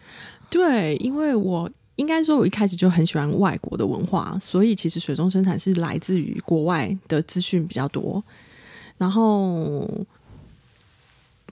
[0.50, 8.22] 对，因为我应该说，我一开始就很喜欢外国的文化，所以其实水中生产是来自于国外的资讯比较多，
[8.98, 9.88] 然后。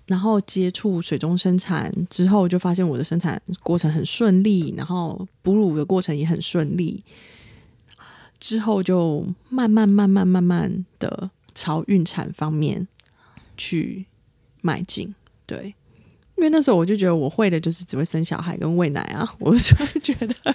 [0.05, 7.03] 然后接触水中生产之后，就发现我的生产过程很顺利，然后哺乳的过程也很顺利。
[8.43, 12.89] 之后就慢慢、慢慢、慢慢的朝孕产方面
[13.57, 14.05] 去
[14.63, 15.15] 迈进。
[15.47, 15.73] 对，
[16.37, 20.35] 因为那时候我就觉得我会的就是只会生小孩跟喂奶啊，我就觉得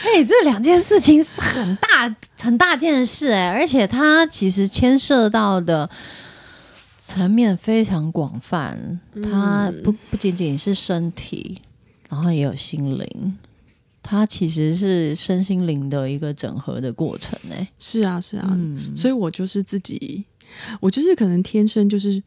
[0.00, 5.90] 哎、这两件事情是很大很大件事哎、而且它其实牵涉到的
[7.00, 11.60] 层面非常广泛，它不不仅仅是身体，
[12.08, 13.36] 然后也有心灵，
[14.10, 20.24] 它其实是身心灵的一个整合的过程哎、是啊是啊，嗯，所以我就是自己，
[20.80, 22.22] 我就是可能天生就是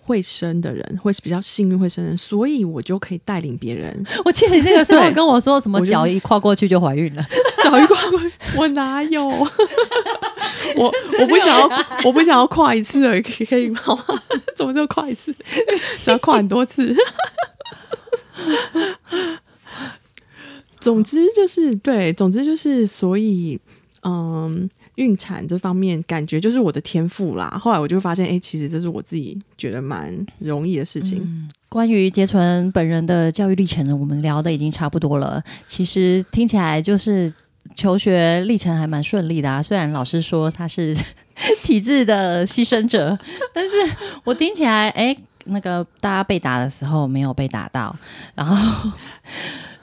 [0.00, 7.24] 会生的人，会是比较幸运会生人，所以我就可以带领别人 我记得你那个时候跟我说什么脚一跨过去就怀孕了，
[7.62, 9.24] 脚一跨过去，我哪有？
[9.28, 9.46] 我
[11.20, 13.80] 我不想要，我不想要跨一次而已，可以可以吗？
[14.56, 15.32] 怎么就跨一次？
[15.96, 16.92] 想要跨很多次？
[20.80, 23.60] 总之就是对，总之就是，所以
[24.02, 27.50] 嗯，孕产这方面感觉就是我的天赋啦。
[27.60, 31.48] 后来我就发现，哎、其实这是我自己觉得蛮容易的事情。
[31.68, 35.42] 关于杰纯本人的教育历程呢，我们聊的已经差不多了。
[35.68, 37.30] 其实听起来就是
[37.76, 39.62] 求学历程还蛮顺利的啊。
[39.62, 40.96] 虽然老师说他是
[41.62, 43.16] 体制的牺牲者，
[43.52, 43.76] 但是
[44.24, 45.14] 我听起来，哎，
[45.44, 47.94] 那个大家被打的时候没有被打到，
[48.34, 48.90] 然后。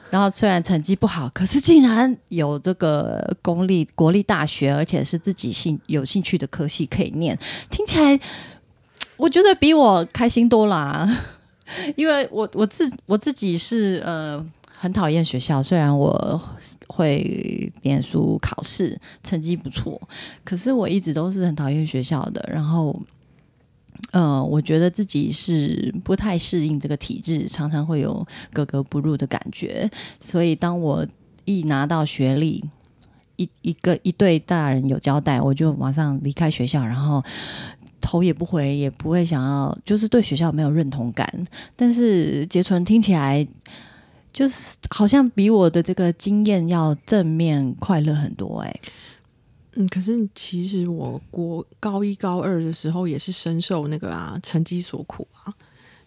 [0.10, 7.38] 然后虽然成绩不好，可是竟然有这个公立国立大学，而且是自己兴有兴趣的科系可以念，
[7.70, 8.20] 听起来
[9.18, 11.08] 我觉得比我开心多啦、
[11.96, 14.46] 因为我我自我自己是呃
[14.78, 16.42] 很讨厌学校，虽然我
[16.88, 20.00] 会念书考试，成绩不错，
[20.44, 22.48] 可是我一直都是很讨厌学校的。
[22.52, 22.98] 然后，
[24.12, 29.90] 呃，我觉得自己是不太适应这个体制，常常会有格格不入的感觉。
[30.20, 31.06] 所以，当我
[31.46, 32.64] 一拿到学历，
[33.36, 37.24] 一一个一对大人有交代，我就马上离开学校，然后
[38.00, 41.32] 头也不回，也不会想要，就是对学校没有认同感。
[41.76, 43.46] 但是杰纯听起来，
[44.32, 48.80] 就是好像比我的这个经验要正面快乐很多、哎，
[49.80, 55.54] 嗯，可是其实我国高一高二的时候也是深受那个啊成绩所苦啊，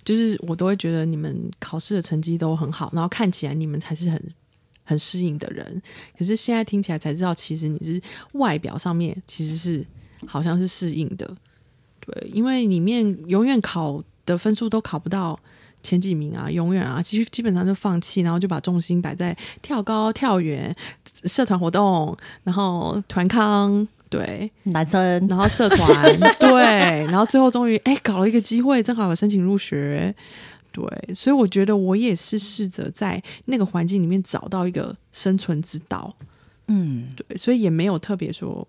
[0.02, 4.20] 就是我都会觉得你们考试的成绩都很好，然后看起来你们才是很
[4.82, 5.80] 很适应的人，
[6.18, 8.02] 可是现在听起来才知道，其实你是
[8.32, 9.86] 外表上面其实是
[10.26, 11.36] 好像是适应的，
[12.00, 15.38] 对，因为里面永远考的分数都考不到。
[15.82, 20.74] 前几名啊，永远啊，基基本上就放弃，然后就把重心摆在跳高、跳远、
[21.24, 25.26] 社团活动，然后团康，对，男生。
[25.28, 30.14] 然后社团， 对，然后最后终于哎搞了一个机会，正好有申请入学，
[30.72, 36.14] 对，所以我觉得我也是试着在那个环境里面找到一个生存之道，
[36.66, 37.08] 嗯。
[37.16, 38.66] 对，所以也没有特别说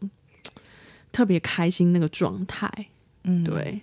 [1.12, 2.70] 特别开心那个状态，
[3.24, 3.82] 嗯，对，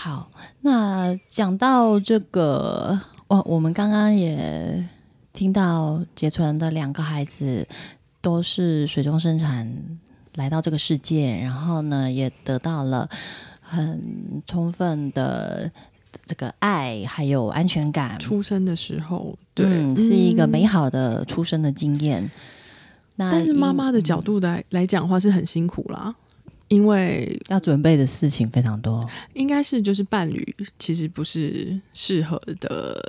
[0.00, 0.30] 好，
[0.60, 4.84] 那讲到这个，哦，我们刚刚也
[5.32, 7.66] 听到杰纯的两个孩子
[8.20, 9.98] 都是水中生产
[10.36, 13.10] 来到这个世界，然后呢，也得到了
[13.60, 15.68] 很充分的
[16.24, 20.48] 这个爱，还有安全感，出生的时候，对，嗯，是一个嗯。
[20.48, 22.30] 美好的出生的经验。
[23.16, 26.14] 那但是妈妈的角度来来讲的话是很辛苦啦，
[26.68, 33.02] 因为要准备的事情非常多，应该是就是伴侣其实不是适合的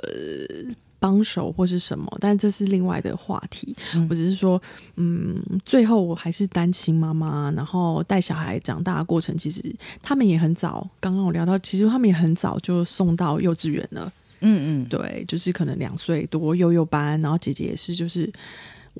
[0.98, 3.74] 帮手或是什么，但这是另外的话题。
[4.08, 4.60] 我只是说，
[4.96, 9.62] 嗯，最后我还是单亲妈妈，然后带小孩长大的过程，其实
[10.02, 10.86] 他们也很早。
[11.00, 14.12] 刚刚我聊到，其实他们也很早就送到幼稚园了。
[14.40, 18.30] 嗯嗯，对，就是可能两岁多幼幼班，然后姐姐也是，就是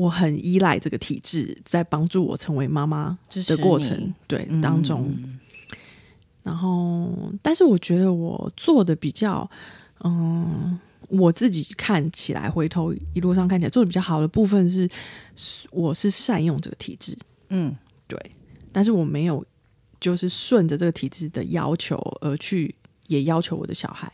[0.01, 5.14] 我很依赖这个体制，在帮助我成为妈妈的过程，对当中。
[6.42, 9.48] 然后，但是我觉得我做的比较，
[10.03, 10.78] 嗯，
[11.09, 14.88] 我自己看起来回头一路上看起来做的比较好的部分是，
[15.70, 17.14] 我是善用这个体制，
[17.51, 17.76] 嗯，
[18.07, 18.18] 对，
[18.72, 19.44] 但是我没有
[20.01, 22.74] 就是顺着这个体制的要求而去，
[23.09, 24.11] 也要求我的小孩。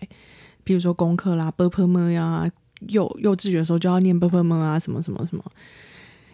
[0.65, 2.51] 比如说功课啦，b p m 呀，
[2.89, 5.45] 幼幼稚园的时候就要念 b m 啊，什么什么什么。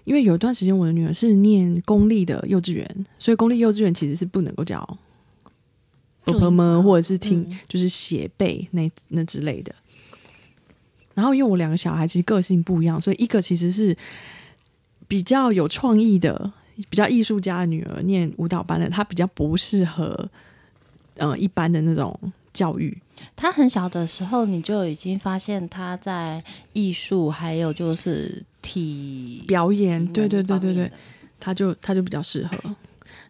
[0.04, 4.98] 因为有一段时间我的女儿是念公立的幼稚园，所以公立幼稚园其实是不能够叫
[6.24, 9.74] b m 或者是听就是写背那那之类的。
[11.14, 13.96] 然后因为我两个小孩其实个性不一样，所以一个其实是
[15.06, 16.52] 比较有创意的、
[16.90, 20.28] 比较艺术家的女儿念舞蹈班的，她比较不适合
[21.16, 22.18] 嗯一般的那种。
[22.54, 22.94] 教育，
[23.34, 26.42] 他很小的时候，你就已经发现他在
[26.72, 30.92] 艺术，还有就是体表演，对对对对对，
[31.40, 32.76] 他就他就比较适合。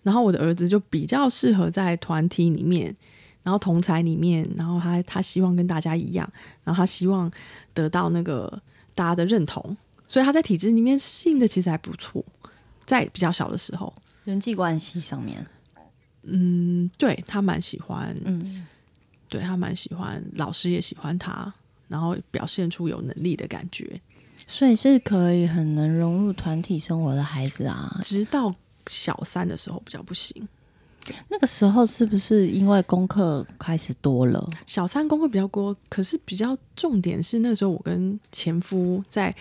[0.02, 2.94] 然后我的儿子就比较适合在团体里面，
[3.42, 6.28] 然后同才里面，然后他他希望跟大家一样，
[6.64, 7.30] 然后他希望
[7.72, 8.60] 得到那个
[8.94, 9.76] 大家的认同，
[10.08, 12.24] 所以他在体制里面适应的其实还不错，
[12.84, 13.92] 在比较小的时候，
[14.24, 15.46] 人际关系上面，
[16.24, 18.66] 嗯，对他蛮喜欢，嗯。
[19.32, 21.50] 对他蛮喜欢，老师也喜欢他，
[21.88, 23.98] 然后表现出有能力的感觉，
[24.46, 27.98] 所以是可以很能融入团体生活的孩子啊。
[28.02, 28.54] 直到
[28.88, 30.46] 小三的时候比较不行。
[31.28, 34.48] 那个时候是不是因为功课开始多了？
[34.66, 39.34] 小三功课比较多，可是比较重点是那时候我跟前夫在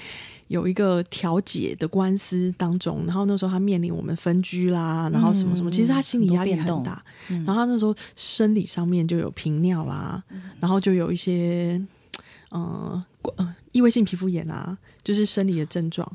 [0.47, 7.03] 有一个调解的官司当中，然后那时候他面临我们分居啦，然后什么什么，其实他心理压力很大。
[7.28, 10.22] 然后他那时候生理上面就有频尿啦，
[10.59, 11.82] 然后就有一些
[12.51, 13.01] 嗯
[13.38, 16.12] 呃异位性皮肤炎啊，就是生理的症状。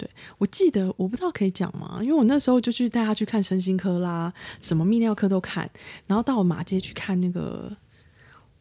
[0.00, 1.98] 对，我记得我不知道可以讲吗？
[2.00, 5.68] 因为我那时候就去带他去看身心科啦，什么泌尿科都看，
[6.06, 7.70] 然后到我马街去看那个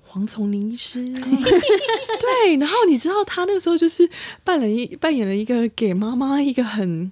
[0.01, 1.01] 黄崇宁医师。
[1.15, 4.09] 对，然后你知道他那个时候就是
[4.43, 7.09] 扮了一扮演了一个给妈妈一个很，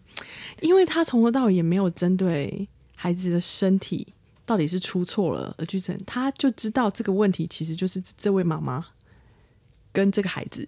[0.59, 4.05] 因为他从头到尾也没有针对孩子的身体
[4.45, 8.85] 到底是出错了而去诊，他就知道这个问题其实就是这位妈妈
[9.93, 10.67] 跟这个孩子。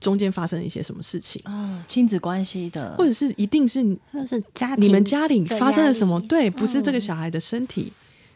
[0.00, 1.84] 中间发生了一些什么事情啊？
[1.88, 3.82] 亲子关系的，或者是一定是，
[4.12, 6.20] 那是家你们家里发生了什么？
[6.22, 7.92] 对，不是这个小孩的身体。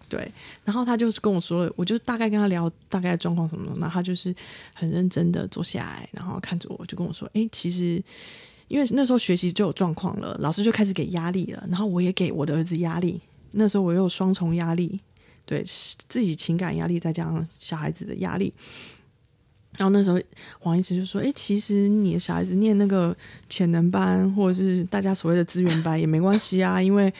[0.08, 0.30] 对，
[0.62, 4.34] 然后他就是跟我说了，我就大概跟他聊大概的状况什么的，然后他就是
[4.74, 8.02] 很认真的坐下来，然后看着我就跟我说：“哎，其实
[8.68, 13.18] 因为那时候学习就有状况了，老师就开始给压力了，然后我也给我的儿子压力。
[13.52, 15.00] 那时候我又有双重压力，
[15.46, 15.64] 对
[16.08, 18.52] 自己情感压力再加上小孩子的压力。”
[19.78, 20.20] 然后那时候
[20.58, 23.16] 黄医师就说：“哎，其实你的小孩子念那个
[23.48, 27.10] 潜能班，或者是大家所谓的资源班也没关系啊， 因为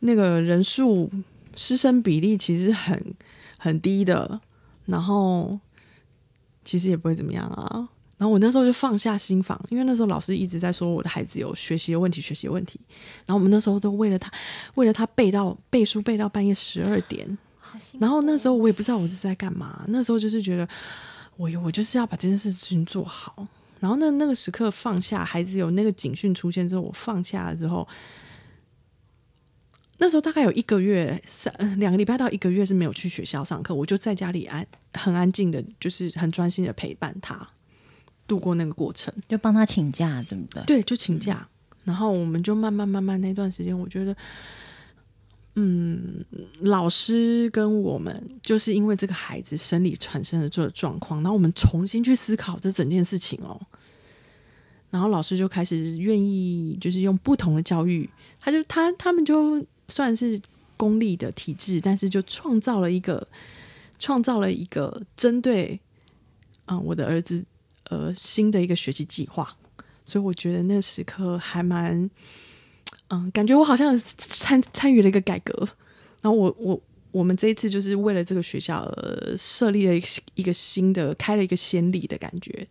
[0.00, 1.10] 那个人数
[1.54, 3.14] 师生比例其实很
[3.56, 4.38] 很低的，
[4.84, 5.58] 然后
[6.66, 7.88] 其实也不会怎么样啊。
[8.18, 12.78] 然后我那时候就放下心房，因为那时候老师一直在说我的孩子有学习的问题，学习的问题。
[13.24, 14.30] 然后我们那时候都为了他，
[14.74, 17.26] 为了他背到背书背到半夜十二点。
[17.98, 20.68] 然后那时候我也不知道我是在干嘛，那时候就是觉得。”
[21.36, 23.46] 我我就是要把这件事情做好，
[23.80, 27.86] 然后那那个时刻放下，孩子有那个警讯出现之后，我放下了之后，
[29.98, 37.46] 那时候大概有一个月三两个礼拜到一个月是没有去学校上课，我就在家里安很安静的，就是很专心的陪伴他
[38.26, 40.62] 度过那个过程，就帮他请假，对不对？
[40.64, 41.46] 对，就请假，
[41.84, 44.16] 然后我们就慢慢慢慢那段时间，我觉得。
[45.58, 46.22] 嗯，
[46.60, 53.58] 老师跟我们就是因为这个孩子生理产生的这个状况，然后我们重新去思考这整件事情哦。
[54.90, 58.06] 然后老师就开始愿意，就是用不同的教育，
[58.38, 60.38] 他就他他们就算是
[60.76, 63.26] 公立的体制，但是就创造了一个
[63.98, 65.80] 创造了一个针对
[66.66, 67.42] 嗯我的儿子
[67.88, 69.56] 呃新的一个学习计划，
[70.04, 72.10] 所以我觉得那时刻还蛮。
[73.08, 75.54] 嗯，感觉我好像参参与了一个改革，
[76.20, 76.80] 然后我我
[77.12, 82.66] 我们这一次就是为了这个学校而设立了一个一个新的开了一个先例的感觉。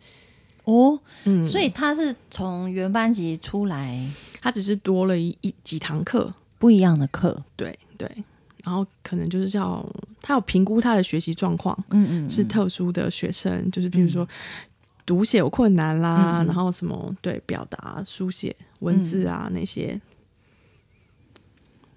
[0.64, 3.98] 哦，嗯，所以他是从原班级出来，
[4.40, 8.10] 他只是多了一一几堂课，不一样的课，对对，
[8.62, 9.88] 然后可能就是叫
[10.20, 14.28] 他有评估他的学习状况，嗯嗯，是特殊的学生，就是比如说
[15.06, 19.98] 读写有困难啦，然后什么对表达、书写、文字啊那些。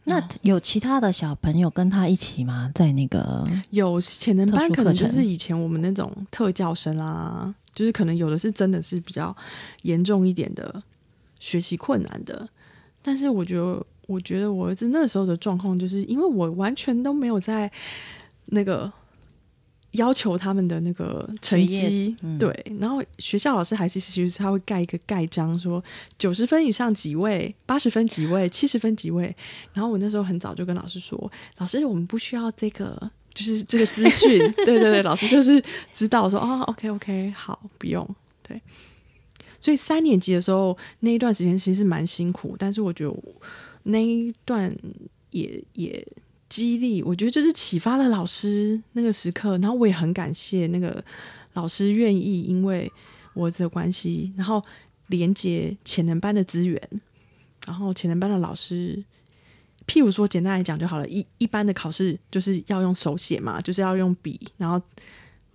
[0.10, 2.72] 那有其他的小朋友跟他一起吗？
[2.76, 9.36] 在那个有潜能班，可能就是以前我们那种特教生啦，就是可能有的是真的是比较
[9.84, 10.82] 严重一点的
[11.39, 12.47] 学习困难的，
[13.01, 17.72] 但是我觉得，我觉得我儿子那时候的状况，就是因为我完全都没有在
[18.47, 18.91] 那个
[19.92, 25.84] 要求他们的那个成绩，嗯对，然后学校老师还是其实他会盖一个盖章，说
[26.18, 29.36] 九十分以上几位，八十分几位，七十分几位，
[29.74, 33.12] 然后我那时候很早就跟老师说，老师我们不需要这个。
[33.32, 35.64] 就是这个资讯， 对对对，老师就是
[35.94, 38.06] 知道说哦，OK OK，好，不用
[38.46, 38.60] 对。
[39.62, 43.24] 所以三年级的时候那一段时间其实是蛮辛苦，但是我觉得我
[43.84, 44.76] 那一段
[45.30, 46.06] 也也
[46.50, 51.04] 激励，我觉得就是启发了老师那个时刻，然后我也很感谢那个
[51.54, 52.91] 老师愿意因为
[53.34, 54.64] 我儿子的关系，然后
[55.08, 56.82] 连接潜能班的资源，
[57.68, 59.04] 然后潜能班的老师。
[59.88, 61.08] 譬如说，简单来讲就好了。
[61.08, 64.80] 一一般的考试就是要用手写嘛，就是要用笔，然后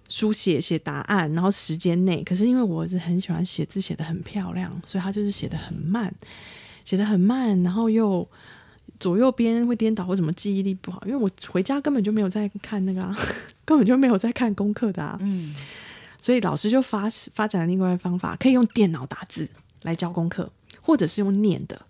[0.09, 2.21] 书写写答案，然后时间内。
[2.25, 6.13] 可是因为我儿子很喜欢写字，写的很漂亮，所以他就是写的很慢，
[6.85, 8.29] 写的很慢，然后又
[8.99, 11.03] 左右边会颠倒或什么记忆力不好。
[11.07, 13.17] 因为我回家根本就没有在看那个啊，
[13.65, 15.19] 根本就没有在看功课的啊。
[15.21, 15.55] 嗯，
[16.21, 19.49] 所以老师就发发展了另外的方法，可以用电脑打字
[19.83, 21.81] 来教功课，或者是用念的。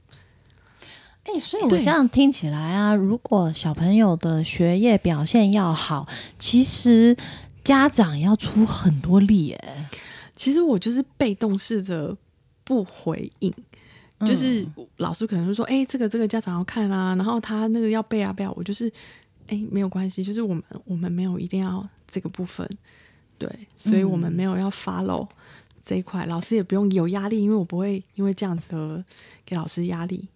[1.25, 6.07] 哎、所以我这样听起来啊，如果小朋友的学业表现要好，
[6.39, 7.17] 其实
[7.65, 9.89] 家长要出很多力耶。
[10.37, 12.15] 其实我就是被动式的
[12.63, 13.55] 不回应，
[14.21, 14.67] 就是
[14.99, 18.91] 老师可能会说：“哎、这个这个家长要看啊，然后他那个要背啊背啊。”我就是
[19.49, 22.67] 哎、没有关系，就是我们我们没有一定要这个部分，
[23.37, 25.29] 对，所以我们没有要 follow
[25.85, 29.05] 这一块，老师也不用有压力，因为我不会因为这样子而
[29.45, 30.27] 给老师压力。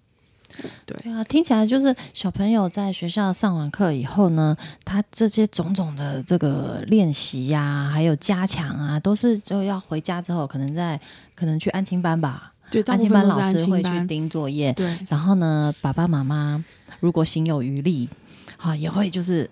[0.87, 11.01] 对啊，听起来就是小朋友在学校上完课以后呢，他这些种种的这个练习呀、还有加强啊，都是就要回家之后，可能在
[11.35, 16.65] 可能去安亲班吧，对，大安亲班老师会去，盯作业，对然后呢，爸爸妈妈
[17.01, 18.09] 如果心有余力，
[18.57, 19.51] 啊、也会就是。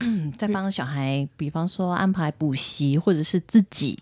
[0.36, 3.96] 在帮小孩，比方说安排补习，或者是自己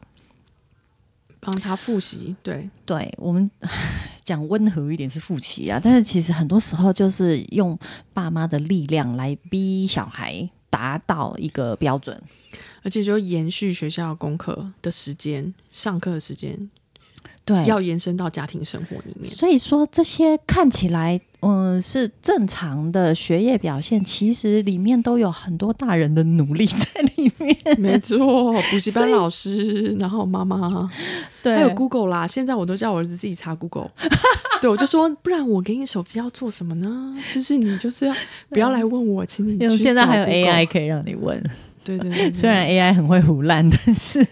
[1.39, 3.49] 帮他复习，对对我们
[4.25, 7.79] 讲温和一点是复习啊，但是其实很多时候就是用
[8.15, 12.21] 爸妈的力量来逼小孩达到一个标准。
[12.83, 16.59] 而且就延续学校功课的时间、上课的时间，
[17.45, 19.25] 对，要延伸到家庭生活里面。
[19.25, 27.57] 所以说这些看起来嗯是正常的学业表现，其实里面都有很多大人的努力在里面。
[27.79, 30.89] 没错，补习班老师，然后妈妈，
[31.43, 32.27] 对还有 Google 啦。
[32.27, 33.91] 现在我都叫我儿子自己查 Google。
[34.63, 37.17] 对，我就说，不然我给你手机要做什么呢？
[37.35, 38.15] 就是你就是要
[38.51, 41.43] 不要来问我，请你现在还有 AI 可以让你问，
[41.83, 44.25] 对对对对虽然 AI 很会胡乱，但是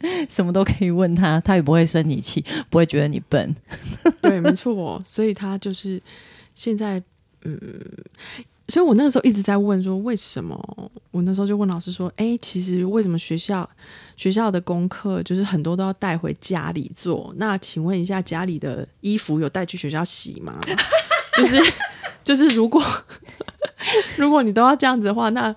[0.28, 3.54] 什么都可以问他，他也不会生你气，不会觉得你笨。
[4.20, 6.00] 对，没错，所以他就是
[6.54, 7.02] 现在，
[7.42, 7.58] 嗯，
[8.68, 10.90] 所以我那个时候一直在问说，为什么？
[11.10, 13.68] 我那时候就问老师说，哎，其实为什么学校
[14.16, 17.32] 学校的功课就是很多都要带回家里做？
[17.36, 20.58] 那请问一下，家里的衣服有带去学校洗吗？
[21.36, 21.72] 就 是
[22.24, 22.82] 就是，如果
[24.16, 25.54] 如果你都要这样子的话，那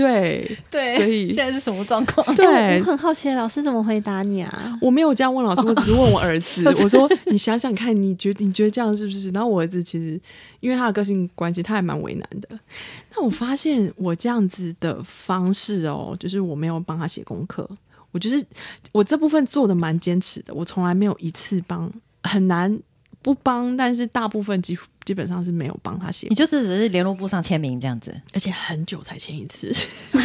[0.00, 2.34] 对对所以 现在是什么状况？
[2.34, 4.78] 对我很好奇，老师怎么回答你啊？
[4.80, 6.62] 我没有这样问老师，我只是问我儿子。
[6.82, 10.18] 我说：“你想想看，你觉你觉得这样是不是？”然后我儿子其实
[10.60, 12.48] 因为他的个性关系，他还蛮为难的。
[13.14, 17.68] 那我发现我这样子的方式哦，就是我没有帮他写功课，
[18.12, 18.42] 我就是
[18.92, 21.92] 我这部分做的蛮坚持的，我从来没有一次帮，
[22.22, 22.78] 很难
[23.22, 28.14] 不帮，但是大部分基基本上是没有帮他写你就是只是联络簿上签名这样子。
[28.32, 29.70] 而且很久才签一次。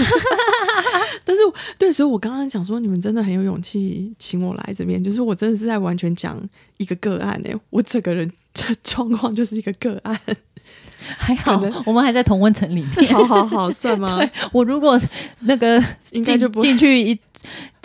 [1.25, 1.41] 但是
[1.77, 6.41] 对，所以我刚刚讲说，你们真的很有勇气请我来这边，就是我真的是在完全讲
[6.77, 10.19] 一个个案哎、我整个人的状况就是一个个案。
[11.17, 13.13] 还好我们还在同温层里面。
[13.13, 14.17] 好好好，算吗？
[14.19, 14.99] 对我如果
[15.41, 17.19] 那个进应该就不进去一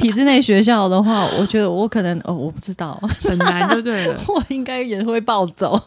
[0.01, 4.21] 体制内学校的话，我觉得我可能哦，我不知道，很难，就对了。
[4.29, 5.81] 我应该也会暴走。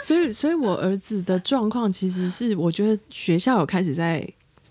[0.00, 4.26] 所以，所以我儿子的状况其实是，我觉得学校有开始在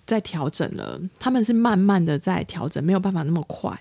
[0.06, 3.80] 在调整了，他们是慢慢的在调整，没有办法那么快，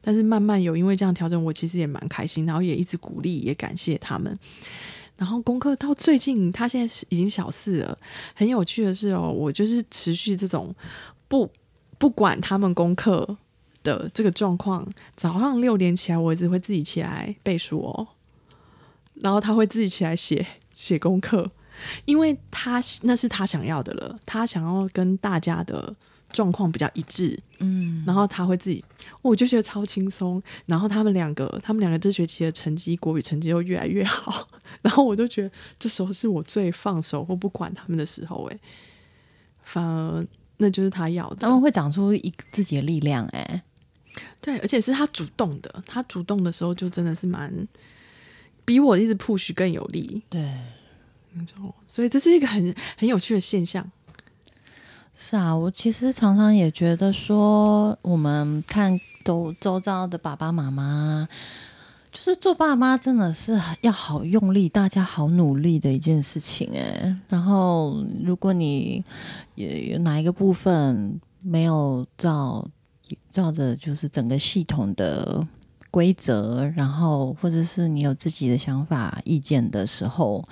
[0.00, 4.38] 但是慢慢有因为这样调整，我其实也蛮开心，然后也一直鼓励，也感谢他们。
[5.16, 7.98] 然后功课到最近，他现在是已经小四了。
[8.34, 10.74] 很有趣的是哦，我就是持续这种
[11.28, 11.50] 不
[11.98, 13.36] 不管他们功课
[13.82, 18.08] 的这个状况，早上六点起来，我只会自己起来背书哦，
[19.14, 21.50] 然后他会自己起来写写功课，
[22.04, 25.94] 因为他那是他想要的了，他想要跟大家的。
[26.32, 28.84] 状况比较一致，嗯，然后他会自己，
[29.20, 30.40] 我就觉得超轻松。
[30.64, 34.46] 然后他们两个，他们两个这学期的成绩，国语成绩又越来越好。
[34.80, 38.56] 然后我就觉得这时候是我最放手或不管他们的时候，哎，
[39.64, 40.24] 反而
[40.58, 41.36] 那就是他要的。
[41.40, 43.64] 他们会长出一自己的力量，哎，
[44.40, 45.82] 对，而且是他主动的。
[45.86, 47.52] 他主动的时候，就真的是蛮
[48.64, 50.22] 比我一直 push 更有力。
[50.28, 50.40] 对，
[51.32, 51.74] 没错。
[51.86, 53.90] 所以这是一个很很有趣的现象。
[55.16, 61.28] 是啊，我其实常常也觉得说，我们看周周遭的爸爸妈妈，
[62.10, 67.14] 就是做爸妈真的是要好用力，大家好努力的一件事情哎。
[67.28, 69.04] 然后，如果你
[69.56, 72.66] 也有哪一个部分没有照
[73.30, 75.46] 照着就是整个系统的
[75.90, 80.46] 规则，然后或者是你有自己的想法意见的时候，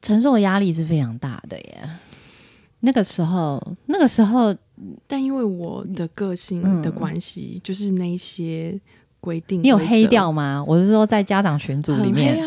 [0.00, 1.90] 承受的压力是非常大的耶。
[2.80, 4.52] 那个时候，那个时候，
[5.06, 8.76] 但因为我的个性的关系，就是那些
[9.20, 10.64] 规定，你有黑掉吗？
[10.66, 12.46] 我是说，在家长群组里面，黑啊，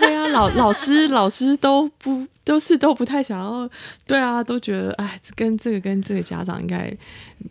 [0.00, 3.68] 黑啊，老 老师老师都不都是都不太想要，
[4.06, 6.90] 对啊，都觉得哎，跟这个跟这个家长应该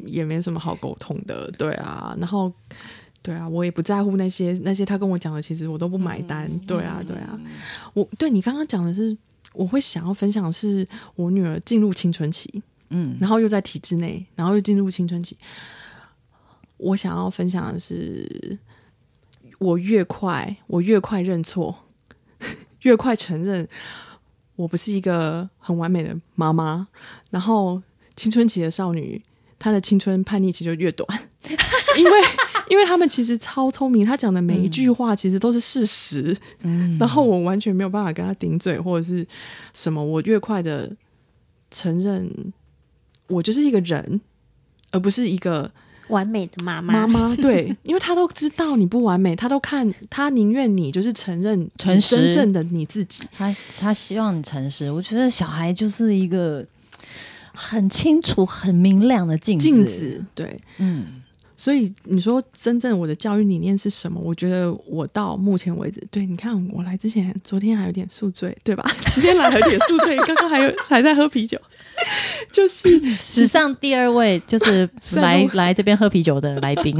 [0.07, 2.51] 也没什么好沟通的，对啊，然后
[3.21, 7.39] 对啊，我也不在乎那些那些他跟我讲的，其实我都不买单，对啊，对啊，
[7.93, 9.15] 我对你刚刚讲的是。
[9.53, 10.85] 我会想要分享的是
[11.15, 15.37] 我女儿进入青春期，嗯，然后又在体制内，然后又进入青春期。
[16.75, 18.59] 我想要分享的是，
[19.59, 21.73] 我越快，我越快认错，
[22.81, 23.65] 越快承认
[24.55, 26.87] 我不是一个很完美的妈妈。
[27.29, 27.81] 然后
[28.15, 29.21] 青春期的少女，
[29.59, 31.07] 她的青春叛逆期就越短，
[31.97, 32.11] 因为。
[32.67, 39.25] 因为他们其实超聪明，他讲的每一句话其实都是事实，嗯，然后我完全没有办法跟他顶嘴或者是
[39.71, 40.03] 什么。
[40.03, 40.91] 我越快的
[41.69, 42.27] 承认，
[43.27, 44.19] 我就是一个人，
[44.89, 45.71] 而不是一个
[46.09, 46.93] 完美的妈妈。
[46.93, 53.23] 妈妈对， 因为他都知道你不完美，他都看他宁愿你就是承认诚实真正的你自己。
[53.37, 54.91] 他他希望你诚实。
[54.91, 56.65] 我觉得小孩就是一个
[57.53, 60.25] 很清楚、很明亮的镜子镜子。
[60.33, 61.07] 对，嗯。
[61.57, 64.19] 所以你说真正我的教育理念是什么？
[64.19, 68.83] 我觉得我到目前为止，对，你看我来之前，昨天还有点宿醉，对吧？
[69.13, 71.57] 今天来有点宿醉，刚刚还有还在喝啤酒，
[72.51, 76.93] 就是史上第二位就是来来这边喝啤酒的来宾。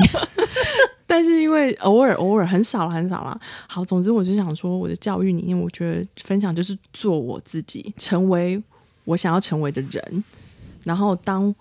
[1.06, 3.40] 但是因为偶尔偶尔很少了很少了。
[3.68, 8.62] 好，总之我就想说，我的教育理念，我觉得分享就是做我自己，成为
[9.04, 10.24] 我想要成为的人，
[10.86, 11.54] 然后当。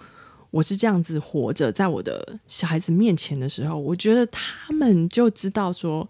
[0.55, 6.09] 我是这样子活着，在我的小孩子面前的时候，我觉得他们就知道说，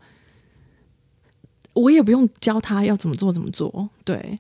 [1.72, 3.88] 我也不用教他要怎么做怎么做。
[4.04, 4.38] 对，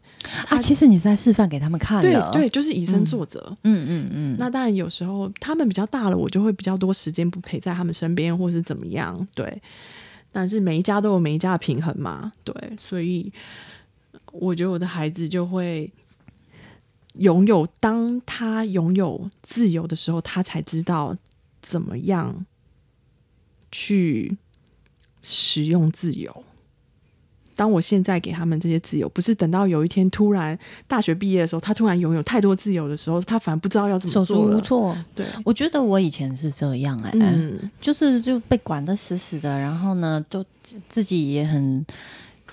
[0.50, 3.40] 啊，其实你是在示范给他们看的，对，就是以身作则。
[3.62, 4.36] 嗯嗯嗯。
[4.38, 9.18] 那当然，有时候他们比较大了，我就会比较多时间不陪在他们身边，或是怎么样。
[9.34, 9.62] 对，
[10.30, 12.30] 但是每一家都有每一家的平衡嘛。
[12.44, 13.32] 对，所以
[14.32, 15.90] 我觉得我的孩子就会。
[17.18, 21.16] 拥有，当他拥有自由的时候，他才知道
[21.62, 22.44] 怎么样
[23.70, 24.36] 去
[25.22, 26.44] 使用自由。
[27.56, 30.58] 当我现在给他们这些自由，不是等到有一天突然
[30.88, 34.96] 大学毕业的时候，他突然拥有太多自由的时候，他反而不知道要怎么手足无措。
[35.14, 40.44] 对，我觉得我以前是这样哎，嗯，就是就被管的死死的，然后呢，都
[40.88, 41.86] 自己也很。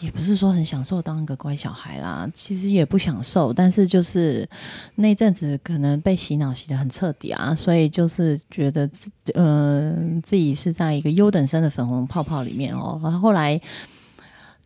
[0.02, 4.48] 也不是说很享受当一个乖小孩啦，其实也不享受，但是就是
[4.96, 8.90] 那阵子可能被洗脑洗的很彻底啊，所以就是觉得，
[9.36, 13.00] 嗯，自己是在一个优等生的粉红泡泡里面哦。
[13.04, 13.62] 然后后来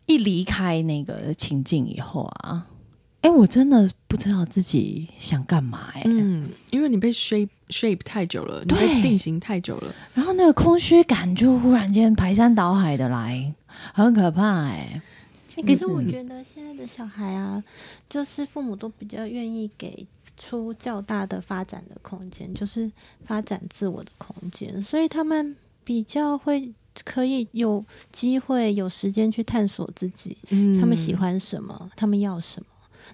[0.06, 2.66] 一离开那个情境以后啊，
[3.20, 6.02] 哎，我真的不知道自己想干嘛哎。
[6.06, 13.52] 嗯，因为你被 shape shape 太久了，你被定型太久了，然后那个空虚感就忽然间排山倒海的来，
[13.92, 15.02] 很可怕哎。
[15.62, 17.62] 可是我觉得现在的小孩啊，
[18.08, 22.90] 就是父母都比较愿意给出较大的发展的空间，就是
[23.24, 26.72] 发展自我的空间，所以他们比较会
[27.04, 30.36] 可以有机会有时间去探索自己，
[30.80, 32.66] 他们喜欢什么，他们要什么，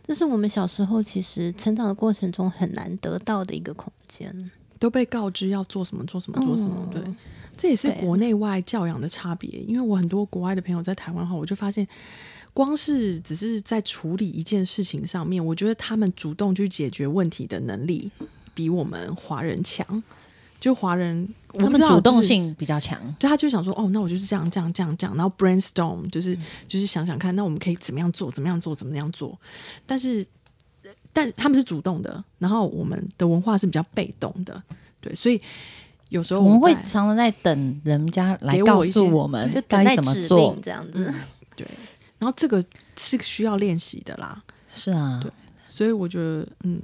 [0.05, 7.03] 这是我们小时候其实成长的过程中很难得到的一个空间，都被告知要做什么做什么做什么，对，
[7.57, 11.87] 这也是国内外教养的差别，因为我很多国外的朋友在台湾的话，我就发现。
[12.55, 18.11] 光是只是在处理一件事情上面，我觉得他们主动去解决问题的能力
[18.53, 20.03] 比我们华人强。
[20.61, 26.37] 就华人，他们主动性比较强，对，他就想说，哦，那我就是这样这样这样这样，然后 brainstorm 就是
[26.69, 29.37] 就是想想看，那我们可以怎么样做，怎么样做，怎么样做。
[29.87, 30.25] 但是，
[31.11, 34.63] 但他们是主动的，然后我们的文化是比较被动的，
[35.01, 35.41] 对，所以
[36.13, 41.13] 有时候我们会常常在等人家来告诉我们，就该怎么做这样子。
[41.57, 41.67] 对，
[42.19, 42.63] 然后这个
[42.97, 44.43] 是需要练习的啦。
[44.75, 45.33] 是啊，对，
[45.67, 46.81] 所以我觉得，嗯，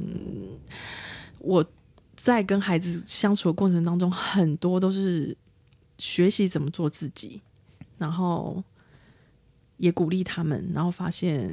[1.39, 1.65] 我。
[2.21, 5.35] 在跟孩子相处的过程当中，很多都是
[5.99, 7.41] 学习怎么做自己，
[7.97, 8.63] 然后
[9.77, 11.49] 也鼓励他们，然后发现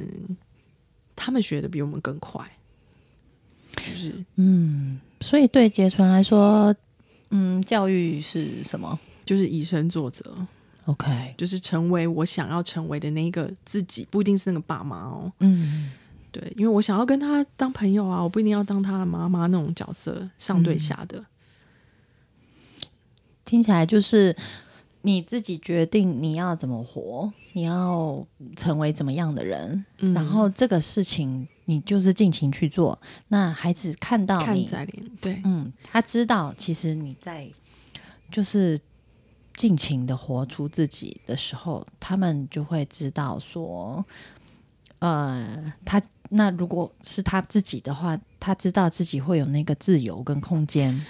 [1.14, 2.44] 他们学的比我们更快。
[3.76, 6.74] 就是嗯，所以对杰纯来说，
[7.30, 8.98] 嗯，教育是什么？
[9.24, 10.34] 就是以身作则。
[10.84, 15.32] OK，就是成为我想要成为的那个自己，不一定是那个爸妈哦。
[15.40, 15.90] 嗯。
[16.32, 21.24] 对，因为我想要跟他当朋友啊，我不一定要当他的妈妈那种角色，上对下的。
[23.42, 24.36] 听起来就是
[25.00, 32.98] 你自己决定你要怎么活，你要成为怎么样的人，然后这个事情你就是尽情去做。
[33.28, 34.68] 那孩子看到你，
[35.20, 37.48] 对，嗯，他知道其实你在
[38.30, 38.80] 就是
[39.54, 44.04] 尽情的活出自己的时候，他们就会知道说，
[44.98, 46.02] 呃，他。
[46.28, 51.06] 那如果是他自己的话，他知道自己会有那个自由跟空间，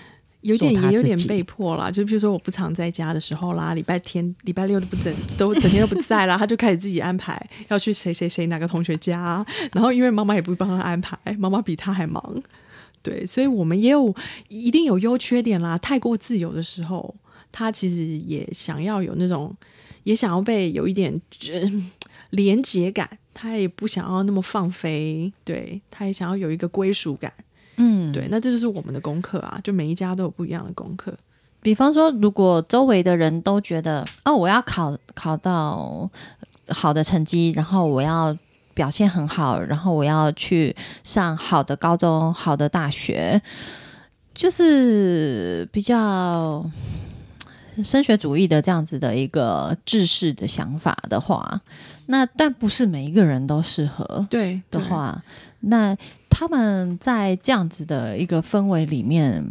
[0.46, 1.90] 有点也有点被迫啦。
[1.90, 9.44] 就比如说我不常在家的时候啦，礼拜天、礼拜六都不整，都整天都不在啦，他就开始自己安排要去谁谁谁哪个同学家。
[9.72, 12.42] 然后因为妈妈也不帮他安排，妈妈比他还忙，
[13.02, 14.14] 对，所以我们也有
[14.48, 15.76] 一定有优缺点啦。
[15.78, 17.14] 太过自由的时候，
[17.50, 19.54] 他其实也想要有那种，
[20.04, 21.20] 也想要被有一点
[22.30, 23.08] 连结感。
[23.38, 27.30] 他也不想要那么放飞，对，他也想要有一个归属感，
[27.76, 31.12] 嗯，对，那这就是我们的功课啊，就每一家都有不一样的功课。
[31.62, 36.08] 比方说，如果周围的人都觉得，哦，我要考考到
[36.68, 38.36] 好的成绩，然后我要
[38.72, 43.42] 表现很好，然后我要去上好的高中、好的大学，
[44.34, 46.64] 就是比较
[47.82, 51.60] 升学主义的这样子的一个制式的想法的话。
[52.08, 55.20] 那但不是每一个人都适合，对的话，
[55.66, 55.96] 那
[56.28, 59.44] 他们在这样子的一个氛围里面，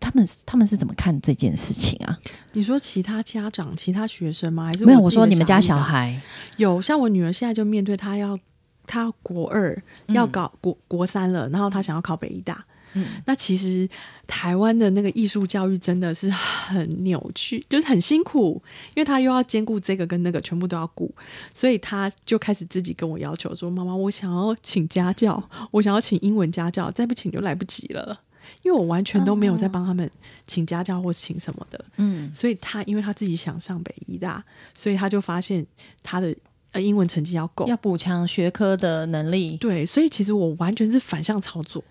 [0.00, 2.18] 他们他们是怎么看这件事情啊？
[2.52, 4.66] 你说其他家长、其他学生吗？
[4.66, 5.00] 还是没有？
[5.00, 6.20] 我说你们家小孩
[6.56, 8.38] 有，像我女儿现在就面对她要，
[8.86, 12.64] 她国二要搞国国三了，然后她想要考北医大。
[12.94, 13.88] 嗯，那其实
[14.26, 18.62] 台湾的那个艺术教育真的是很扭曲，就是很辛苦，
[18.94, 21.12] 因为他又要兼顾这个跟那个，全部都要顾，
[21.52, 28.20] 所以他就开始自己跟我要求说：“妈妈，我想要请家教，我想要请英文家教，再不请就来不及了。”
[28.62, 30.08] 因为我完全都没有在帮他们
[30.46, 31.82] 请家教或请什么的。
[31.96, 35.64] 嗯，所以他因为他自己想上北医大，所以他就发现
[36.02, 36.34] 他的
[36.72, 39.56] 呃英文成绩要够，要补强学科的能力。
[39.58, 41.82] 对，所以其实我完全是反向操作。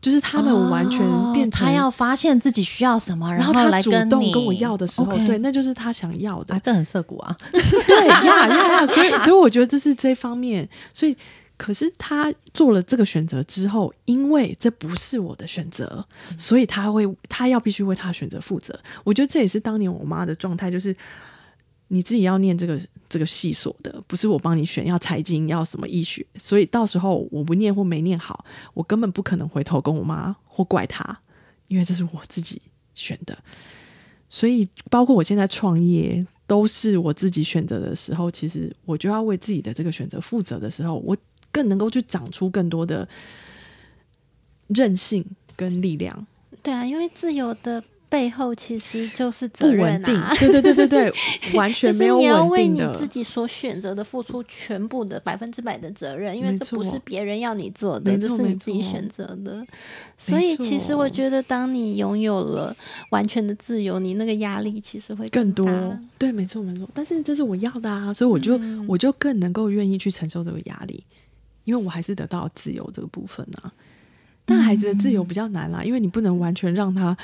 [0.00, 1.00] 就是他们完全
[1.32, 11.16] 变成他要发现自己需要什么，然后他主动跟我要的时候，对，那就是他想要的啊，这很涩骨啊， 对呀呀呀，所以所以我觉得这是这方面，所以
[11.56, 16.04] 可是他做了这个选择之后，因为这不是我的选择，
[16.38, 18.78] 所以他会他要必须为他选择负责。
[19.04, 20.96] 我觉得这也是当年我妈的状态，就是。
[21.92, 31.20] 你自己要念这个这个系所的，不是我帮你选，要财经，要什么医学，所以到时候我不念或没念好，我根本不可能回头跟我妈或怪她，
[31.66, 32.62] 因为这是我自己
[32.94, 33.36] 选的。
[34.28, 41.16] 所以包括我现在创业，都是我自己选择的时候，其实我就要为自己的这个选择负责的时候，我
[41.50, 43.08] 更能够去长出更多的
[44.68, 45.24] 韧性
[45.56, 46.24] 跟力量。
[46.62, 47.82] 对啊，因为自由的。
[48.10, 50.34] 背后其实就是责任啊！
[50.36, 51.12] 对对对对对，
[51.54, 59.64] 完全没有你要为你自己所选择的付出全部的百分之百的责任，因为这不是别人要你做的，这是你自己选择的。
[60.18, 62.76] 所以，其实我觉得，当你拥有了
[63.10, 65.64] 完全的自由，你那个压力其实会更多。
[66.18, 66.88] 对，没错没错。
[66.92, 71.04] 但是这是我要的啊，所以我就我就更能够愿意去承受这个压力，
[71.62, 73.72] 因为我还是得到自由这个部分啊。
[74.44, 77.16] 但孩子的自由比较难啦，因为你不能完全让他。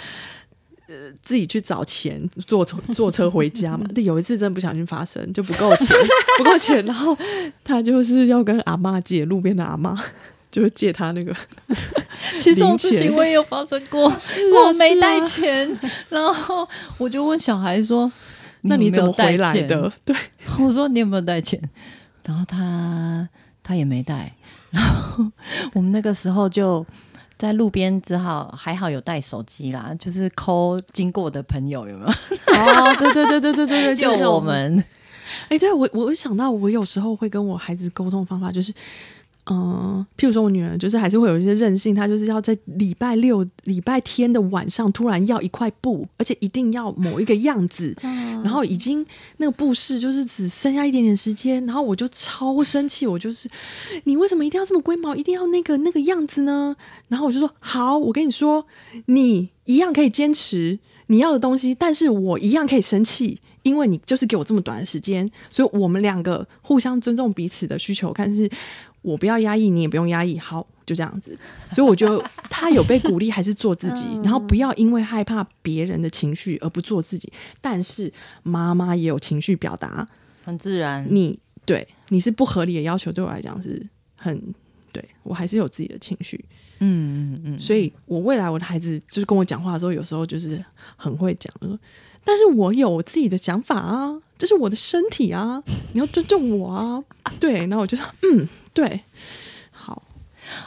[0.89, 3.87] 呃，自己去找钱坐车 坐车回家嘛？
[3.95, 5.97] 但有一次真的不小心发生，就不够钱，
[6.39, 7.17] 不够钱，然后
[7.65, 9.99] 他就是要跟阿妈借路边的阿妈，
[10.51, 11.35] 就是借他那个。
[12.39, 15.69] 其实这种事情我也有发生过，我没带钱，
[16.09, 16.69] 然后
[16.99, 18.11] 我就问小孩说
[18.63, 20.15] ：“那你怎么回来的？”对，
[20.61, 21.61] 我说：“你有没有带钱？”
[22.25, 23.29] 然后他
[23.63, 24.33] 他也没带，
[24.71, 25.25] 然后
[25.75, 26.85] 我们那个时候就
[27.39, 32.11] 在路边，只好还好有带手机啦，就是抠经过的朋友有没有？
[32.57, 34.83] 哦，对对对对对对对，就 我们。
[35.49, 38.73] 哎，对我我想到，我有时候会跟我孩子沟通方法就是。
[39.49, 53.49] 嗯，譬如说，我女儿就是还是会有一些任性，她就是要在礼拜六、礼拜天的晚上突然要一块布，而且一定要某一个样子，然后已经那个布饰就是只剩下一点点时间，然后我就超生气，我就是
[54.03, 56.75] 你为什么一定要这么龟毛，一定要那个那个样子呢？
[57.07, 58.67] 然后我就说好，我跟你说，
[59.07, 60.77] 你一样可以坚持
[61.07, 68.51] 你要的东西，但是我一样可以生气，因为你就是给我这么短的时间，所以我们两个互相尊重彼此的需求，看是。
[69.07, 71.39] 我不要压抑，你也不用压抑，好，就这样子。
[71.71, 77.33] 所以我觉得他有被鼓励，还是做自己， 然后不要因为害怕别人的情绪而不做自己。
[77.61, 80.05] 但是妈妈也有情绪表达，
[80.45, 81.07] 很自然。
[81.09, 83.81] 你对你是不合理的要求，对我来讲是
[84.17, 84.43] 很
[84.91, 86.45] 对我还是有自己的情绪。
[86.81, 87.61] 嗯嗯嗯。
[87.61, 90.61] 所以我未来我的孩子就是跟我讲话的时候，有时候就是
[90.97, 91.55] 很会讲，
[92.25, 97.05] 但是我有我自己的想法啊，这是我的身体啊，你要尊重我啊。
[97.39, 98.49] 对，然后我就说，嗯。
[98.77, 99.01] 对，
[99.71, 100.03] 好，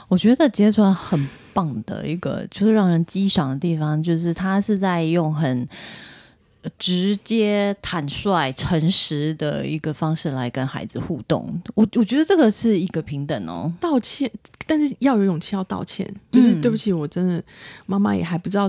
[0.08, 5.68] 我觉得杰川很棒的一个，就是让人激赏的地方，就是他是在用很
[6.80, 11.62] 直接、坦率、诚实的一个方式来跟孩子互动。
[11.76, 14.30] 我我觉得这个是一个平等哦，道歉，
[14.66, 17.44] 但是要有勇气要道歉，就是对不起，我真的
[17.86, 18.68] 妈妈也还不知道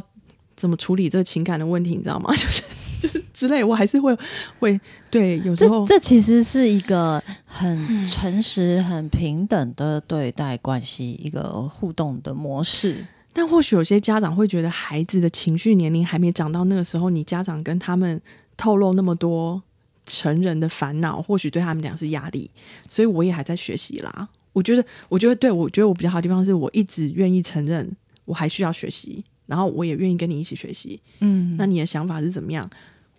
[0.55, 2.30] 怎么处理这个情感的问题，你知道吗？
[2.36, 2.62] 就是。
[3.01, 4.16] 就是之类，我还是会
[4.59, 4.78] 会
[5.11, 13.05] 对有时候，这其实是一个很诚实、很平等的对待关系一个互动的模式。
[13.32, 18.20] 但或许有些家长会觉得，孩子的情绪年龄还没长到那个时候，你家长跟他们
[18.57, 19.62] 透露那么多
[20.05, 22.51] 成人的烦恼，或许对他们讲是压力。
[22.88, 24.28] 所以我也还在学习啦。
[24.53, 27.88] 我觉得，我觉得，对我觉得我比较好的地方是我一直愿意承认
[28.24, 31.01] 我还需要学习，然后我也愿意跟你一起学习。
[31.18, 32.70] 嗯，那你的想法是怎么样？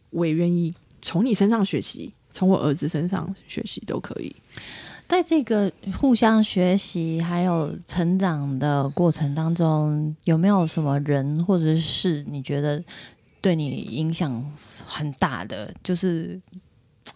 [0.09, 4.33] 我也愿意从你身上学习，从我儿子身上学习都可以。
[5.07, 5.69] 在这个
[5.99, 12.81] 互相学习还有成长的过程当中，有没有什么人或者是事，你觉得
[13.41, 14.49] 对你影响
[14.85, 15.73] 很大的？
[15.83, 16.39] 就是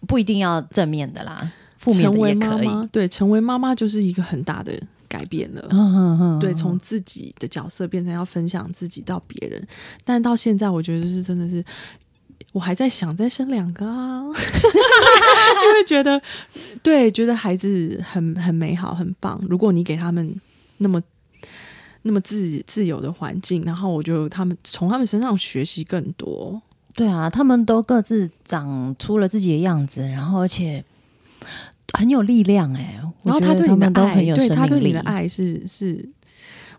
[0.06, 2.68] 不一定要正面的啦，负面的也可以。
[2.92, 4.78] 对，成为妈妈就是一个很大的
[5.16, 6.38] 改变了。
[6.40, 9.66] 对，从自己的角色变成要分享自己到别人，
[10.04, 11.64] 但到现在我觉得是真的是。
[12.52, 16.20] 我还在想再生两个啊， 因为觉得
[16.82, 19.38] 对，觉得孩子很很美好，很棒。
[19.48, 20.34] 如果你给他们
[20.78, 21.02] 那么
[22.02, 26.60] 那么自自由的环境，然后我就他们从他们身上学习更多。
[26.94, 30.82] 对啊，他们都各自长出了自己的样子，然后而且
[31.92, 33.00] 很有力量哎。
[33.22, 36.08] 然后他对你的爱，对他对你的爱是是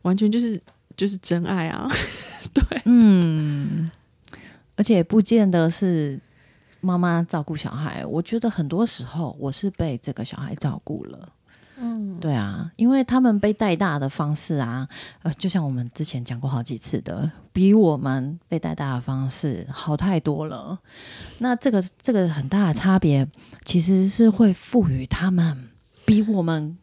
[0.04, 0.62] 完全就是
[0.96, 1.90] 就是真爱啊。
[2.54, 3.90] 对，嗯。
[4.76, 6.20] 而且不见得是
[6.82, 11.34] 妈妈照顾小孩，我觉得很多时候我是被这个小孩照顾了。
[11.80, 14.88] 嗯，对啊，因为他们被带大的方式啊，
[15.22, 20.80] 呃，就像我们之前讲过好几次的，比我们被带大的方式好太多了。
[21.38, 23.28] 那这个这个很大的差别，
[23.64, 25.70] 其实是会赋予他们
[26.06, 26.78] 比我们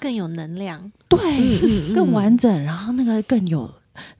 [0.00, 3.72] 更有能量，对，更完整，然后那个更有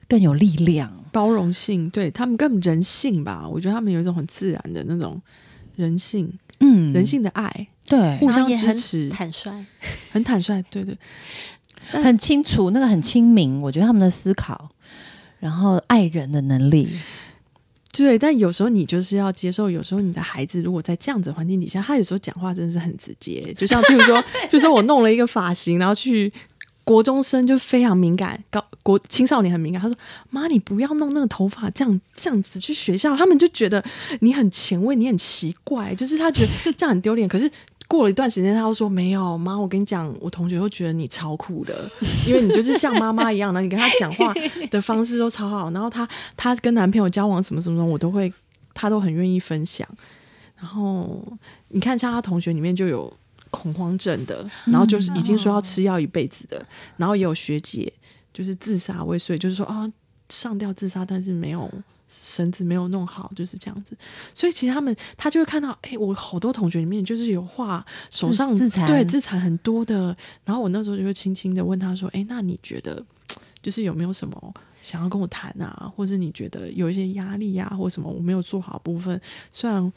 [0.07, 0.91] 更有力量。
[1.11, 3.47] 包容性，对他们更人性吧？
[3.47, 5.21] 我觉得他们有一种很自然的那种
[5.75, 9.51] 人性，嗯，人性的爱，对，互相支持，坦率，
[10.11, 10.97] 很坦率，对对，
[12.01, 13.61] 很清楚，那个很亲民。
[13.61, 14.69] 我觉得他们的思考，
[15.39, 16.89] 然后爱人的能力，
[17.91, 18.17] 对。
[18.17, 26.33] 但有时候你就是要接受，有时候你的孩子如果在这样子环境底下，他有时候讲话真的是很直接，就像譬如说， 就说我弄了一个发型，然后去。
[26.85, 29.81] 国中生就非常敏感，高国青少年很敏感。
[29.81, 29.95] 他说
[30.29, 33.81] ：“妈，你不要弄那个头发，这样这样子去学校，他们就觉得
[34.19, 37.25] 你很前卫，你很奇怪，就是他觉得这样很丢脸。
[37.25, 37.49] 可是
[37.93, 41.87] 过了一段时间，他又说没有，妈，我跟你讲，我同学会觉得你超酷的，
[42.27, 44.33] 因为你就是像妈妈一样的，你跟他讲话
[44.71, 45.69] 的方式都超好。
[45.69, 48.33] 然后他他跟男朋友交往什么什么，我都会，
[48.73, 49.87] 他都很愿意分享。
[50.57, 51.21] 然后
[51.67, 53.11] 你看，像他同学里面就有。”
[53.53, 56.65] 恐慌症的，然后就是已经说要吃药一辈子的，
[56.97, 57.93] 然后也有学姐
[58.33, 59.87] 就是自杀未遂，就是说啊
[60.29, 61.69] 上吊自杀，但是没有
[62.21, 63.95] 绳子没有弄好，就是这样子。
[64.33, 70.15] 所以其实他们他就会看到，哎，我好多同学里面就是有画手上自残，对自残很多的。
[70.45, 73.03] 然后我那时候就会轻轻的问他说，哎，那你觉得
[73.61, 79.19] 就是有没有什么想要跟我谈啊，或者你觉得有一些压力呀，或什么我没有做好部分，
[79.51, 79.91] 虽然。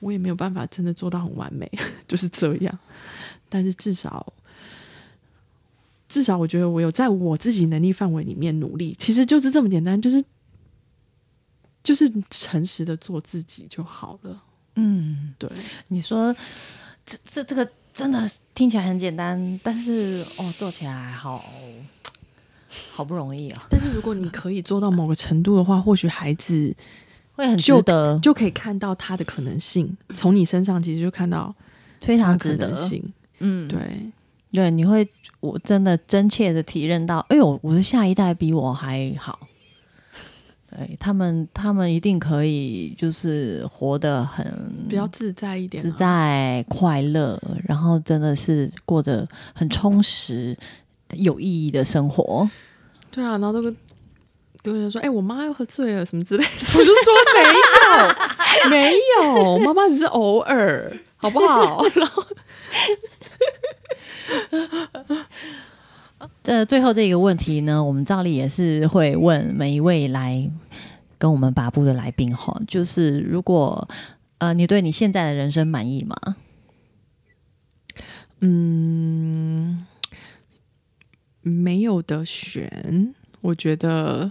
[0.00, 1.68] 我也没有办法真的做到很完美，
[2.06, 2.78] 就是这样。
[3.48, 4.30] 但是至少
[6.06, 10.22] 至少我觉得我有在我自己能力范围里面努力，其实就是这么简单，就是
[11.86, 14.42] 就是诚实的做自己就好了。
[14.74, 15.48] 嗯，对，
[15.86, 16.34] 你说
[17.06, 21.44] 这这这个真的听起来很简单，但是哦，做起来好
[22.90, 23.66] 好不容易啊。
[23.70, 26.74] 但是如果你可以做到某个程度的话，或许孩子
[27.36, 31.54] 会很值就得，就可以看到他的可能性，从你身上其实就看到
[32.00, 32.74] 非常值得。
[32.74, 33.00] 性。
[33.38, 34.10] 嗯，对，
[34.50, 35.08] 对，你会
[35.38, 39.38] 我真的真切的体认到，哎呦，我的下一代比我还好。
[40.76, 44.44] 对他们，他们一定可以，就是活得很
[44.88, 45.96] 比较自在一点、自啊。
[45.98, 50.54] 在、快乐，然后真的是过得很充实、
[51.14, 52.48] 有意义的生活。
[53.10, 53.74] 对啊，然后都跟
[54.62, 57.14] 都跟人说：“哎、我妈又喝醉了，什么之类的。”我就说
[58.68, 62.22] ：“没有， 没有，妈妈只是偶尔，好不好？” 然后
[66.42, 70.50] 这最后这个问题呢，我们照例也是会问每一位来
[71.18, 73.88] 跟我们把布的来宾哈，就是如果
[74.38, 76.16] 呃你对你现在的人生满意吗？
[78.40, 79.86] 嗯，
[81.42, 84.30] 没有的选，我觉得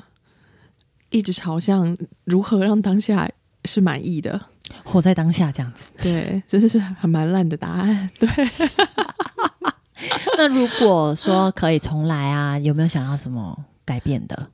[1.10, 3.30] 一直朝向如何让当下
[3.66, 4.40] 是满意的。
[4.84, 5.90] 活在当下这样子。
[6.02, 8.10] 对，这是很蛮烂的答案。
[8.20, 8.28] 对，
[10.38, 14.50] 那如果说可以重来啊，有没有想要什么改变的？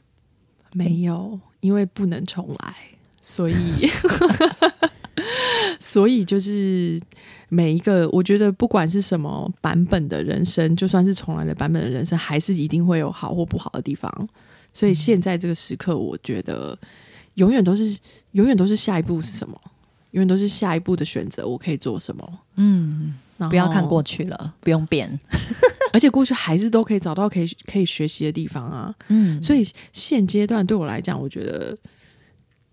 [0.74, 2.76] 没有，因为不能重来，
[3.22, 3.90] 所以
[5.80, 7.02] 所以就是
[7.50, 14.10] 每一个，我觉得不管是什么版本的人生，就算是重来的版本的人生，还是一定会有好或不好的地方。
[14.72, 16.78] 所以现在这个时刻，我觉得
[17.34, 18.00] 永远都是
[18.32, 19.60] 永远都是下一步是什么，
[20.12, 22.40] 永远都是下一步的选择，我可以做什么。
[22.56, 23.14] 嗯，
[23.50, 25.20] 不要看过去了，不用变。
[25.94, 28.94] 而且过去还是都可以找到可以可以学习的地方啊。
[29.10, 31.78] 嗯，所以现阶段对我来讲，我觉得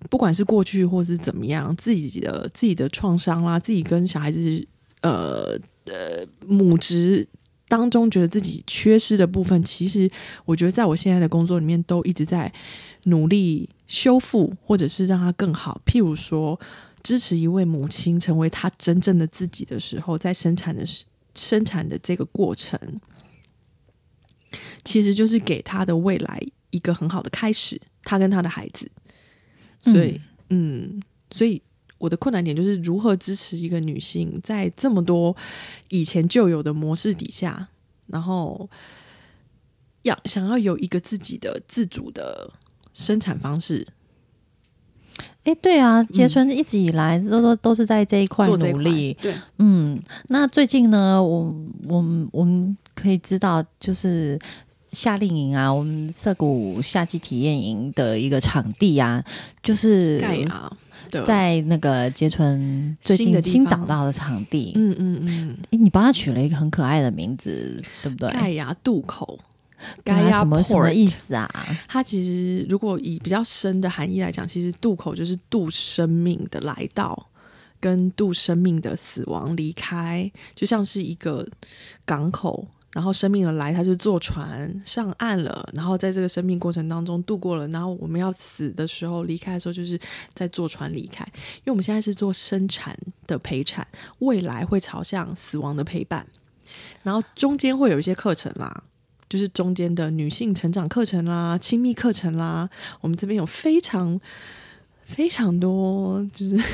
[0.08, 4.66] 不管是过去或是怎么样，自己的自己的创伤啦，自己跟小孩子
[5.00, 7.26] 呃呃母职
[7.66, 10.08] 当中觉得自己缺失的部分，其实
[10.44, 12.52] 我觉得在我现在的工作里面都一直在
[13.04, 15.80] 努力修复，或者是让它更好。
[15.84, 16.58] 譬如说，
[17.02, 22.78] 支持一位母亲成为她真正的自己的时候，在生产的时生产的这个过程，
[24.84, 28.90] 其实就是给她的未来一个很好的开始，她跟她的孩子。
[29.80, 30.20] 所以，
[30.50, 31.62] 嗯所以
[31.98, 35.36] 我的困难点就是如何支持一个女性在这么多
[35.88, 37.68] 以前就有的模式底下，
[38.06, 38.68] 然后
[40.02, 42.52] 要想要有一个自己的自主的
[42.92, 43.86] 生产方式，
[45.44, 49.16] 哎，对啊，杰春一直以来都都都是在这一块努力。
[49.22, 51.54] 对，嗯，那最近呢，我
[51.88, 54.38] 我们我们可以知道，就是
[54.92, 59.24] 夏令营啊，我们涩谷夏季体验营的一个场地啊，
[59.62, 60.70] 就是盖啊，
[61.24, 64.72] 在那个杰春最近新找到的场地。
[64.74, 68.30] 嗯嗯嗯，诶你帮他取了一个很可爱的名字，对不对？
[68.32, 69.38] 盖牙渡口。
[70.04, 71.48] 对啊盖亚什么什么意思啊？
[71.86, 77.28] 它其实如果以比较深的含义来讲，其实渡口就是渡生命的来到，
[77.80, 81.46] 跟渡生命的死亡离开，就像是一个
[82.04, 82.66] 港口。
[82.94, 90.00] 然后生命的来，他就坐船上岸了，然后在这个生命过程当中度过了，然后我们要死的时候离开的时候，就是
[90.32, 91.22] 在坐船离开。
[91.58, 93.86] 因为我们现在是做生产的陪产，
[94.20, 96.26] 未来会朝向死亡的陪伴，
[97.02, 98.82] 然后中间会有一些课程啦，
[99.28, 102.68] 就是中间的女性成长课程啦、亲密课程啦，
[103.00, 104.18] 我们这边有非常
[105.04, 106.58] 非常多就是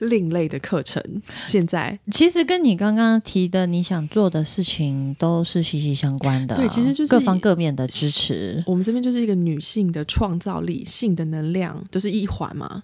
[0.00, 1.02] 另类的课程。
[1.44, 6.54] 现在其实跟你刚刚提的你想做的事情都是息息相关的。
[6.54, 8.62] 对其实就是各方各面的支持。
[8.66, 12.82] 我们这边就是一个女性的创造力、性的能量，都是一环嘛。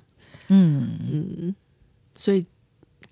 [0.49, 1.55] 嗯，嗯，
[2.17, 2.45] 所以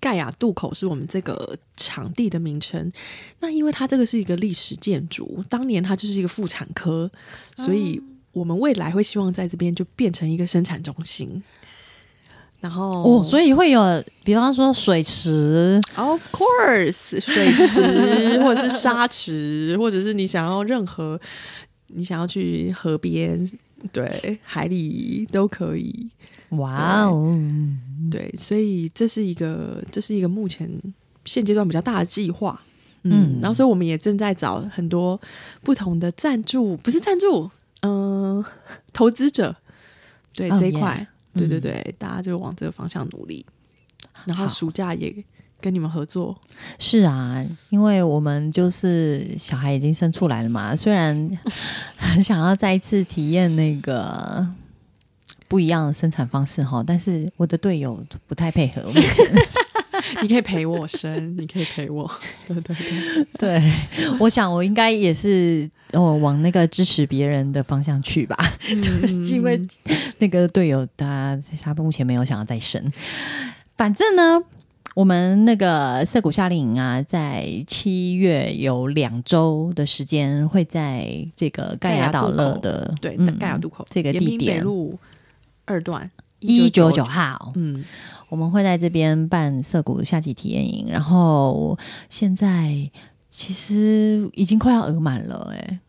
[0.03, 2.91] 盖亚渡口是我们这个场地的名称。
[3.39, 7.09] 那因为它这个是一个历史建筑，当年它就是一个妇产科，
[7.55, 8.01] 所以
[8.33, 11.41] 我们未来会希望在这边就变成一个生产中心。
[12.59, 21.19] 然后哦，所以会有，比方说水池，Of course，水池或者是沙池，或者是你想要任何
[21.87, 23.49] 你想要去河边、
[23.93, 26.09] 对海里都可以。
[26.57, 27.39] 哇哦，
[28.11, 30.69] 对，所以这是一个这是一个目前
[31.25, 32.61] 现阶段比较大的计划。
[33.05, 35.19] 嗯嗯，然后所以我们也正在找很多
[35.61, 37.51] 不同的赞助，不是赞助，
[37.81, 38.43] 嗯、
[38.93, 39.55] 投资者。
[40.33, 43.45] 对、哦这一 yeah 块，对对嗯对，大家就往这个方向努力。
[44.25, 45.13] 然后暑假也
[45.59, 46.35] 跟你们合作？
[46.79, 51.37] 是啊，因为我们就是小孩已经生出来了嘛，虽然
[51.97, 54.47] 很想要再一次体验那个
[55.53, 58.81] 不一样的生产方式哈，但是我的队友不太配合。
[60.19, 62.09] 你可以陪我生，你可以陪我。
[62.47, 62.75] 对对
[63.37, 63.73] 对，对，
[64.19, 68.35] 我想我应该也是哦，往那个支持别人的方向去吧。
[69.31, 69.61] 因为
[70.17, 72.81] 那个队友他他目前没有想要再生。
[73.77, 74.35] 反正呢，
[74.95, 84.97] 我们那个涩谷夏令营啊，在七月有两周的时间会在这个盖亚岛乐的对盖亚渡口这个地点路
[85.65, 86.09] 二段
[86.39, 87.83] 一九九号，嗯。
[88.29, 91.77] 我们会在这边办涩谷夏季体验营，然后
[92.09, 92.89] 现在
[93.29, 95.79] 其实已经快要额满了，哎，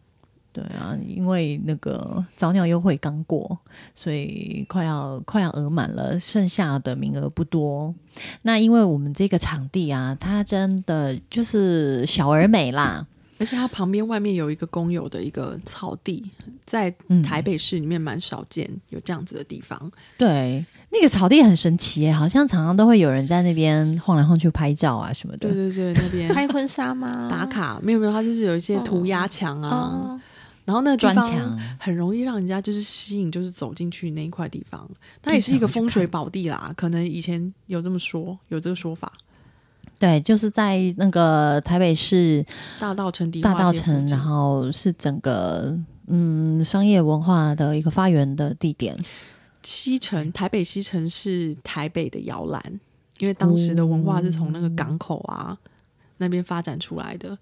[0.53, 3.59] 对啊，因为那个早鸟优惠刚过，
[3.95, 7.95] 所以快要快要额满了，剩下的名额不多。
[8.43, 13.07] 那因为我们这个场地啊，它真的就是小而美啦。
[13.45, 16.25] 而且它旁边外面有一个公有的一个草地，
[16.65, 16.91] 在
[17.23, 19.79] 台北市里面蛮少见有这样子的地方。
[20.17, 25.53] 对，那个草地很神奇耶，好像常常都会有人在那边晃来晃去拍照啊什么的。
[25.53, 27.29] 对对对，那边拍婚纱吗？
[27.31, 30.19] 打卡没有没有，它就是有一些涂鸦墙啊，
[30.65, 34.89] 然后那个砖墙很容易让人家就是吸引，就是走进去那一块地方。
[35.21, 39.13] 它也是一个风水宝地啦，可能以前有这么说，有这个说法。
[39.97, 42.45] 对，就是在那个台北市
[42.79, 45.75] 大道城，大道城，然后是整个
[46.09, 48.95] 嗯商业文化的一个发源的地点。
[49.63, 52.61] 西城，台北西城是台北的摇篮，
[53.19, 55.57] 因为当时的文化是从那个港口啊
[56.19, 57.39] 那边发展出来的。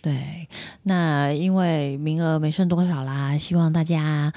[0.00, 0.48] 对，
[0.84, 4.32] 那因为名额没剩多少啦，希望大家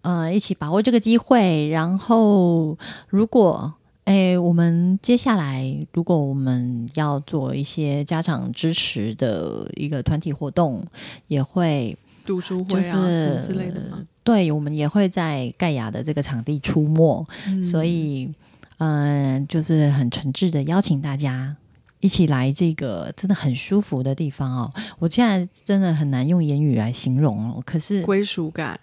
[0.00, 3.74] 呃一起把握这个机会，然后如果。
[4.10, 10.84] 哎，我们接下来如果我们要做一些家长支持的一个团体活动，
[11.28, 11.96] 也会
[12.26, 14.04] 读书会啊什么之类的吗？
[14.24, 17.24] 对，我们也会在盖亚的这个场地出没，
[17.62, 18.28] 所以
[18.78, 21.54] 嗯，就是很诚挚的邀请大家
[22.00, 24.72] 一起来这个真的很舒服的地方哦。
[24.98, 28.76] 我现在真的很难用言语来形容哦，可是归属感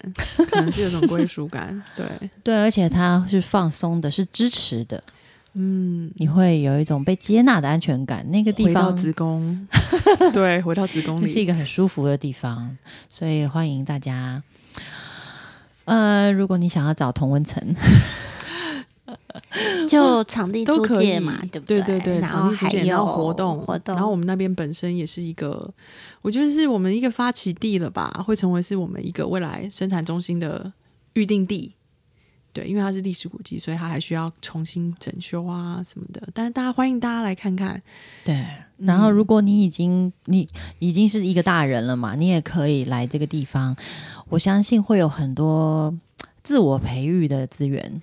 [0.50, 2.06] 可能是有种归属感， 对
[2.42, 5.04] 对，而且它是放松的，是支持的。
[5.54, 8.28] 嗯，你会有一种被接纳的安全感。
[8.30, 9.66] 那个地方，子宫，
[10.32, 12.76] 对，回到子宫里是一个很舒服的地方，
[13.08, 14.42] 所以欢迎大家。
[15.86, 17.74] 呃，如果你想要找同温层，
[19.88, 21.80] 就场地租借嘛，对不对？
[21.80, 25.72] 对对对，场地租借，然后活动活动，然后我们那边本身也是一个，
[26.22, 30.72] 我觉得是我们一个发起地了吧，会成为是我们一个未来生产中心的
[31.14, 31.72] 预定地。
[32.58, 36.28] 对，因为它是历史古迹，所以它还需要重新整修啊什么的。
[36.34, 37.80] 但是大家欢迎大家来看看。
[38.24, 38.44] 对，
[38.78, 40.48] 然后如果你已经你
[40.80, 43.76] 已经是一个大人了嘛，你也可以来这个地方。
[44.28, 45.96] 我相信会有很多
[46.42, 48.02] 自我培育的资源。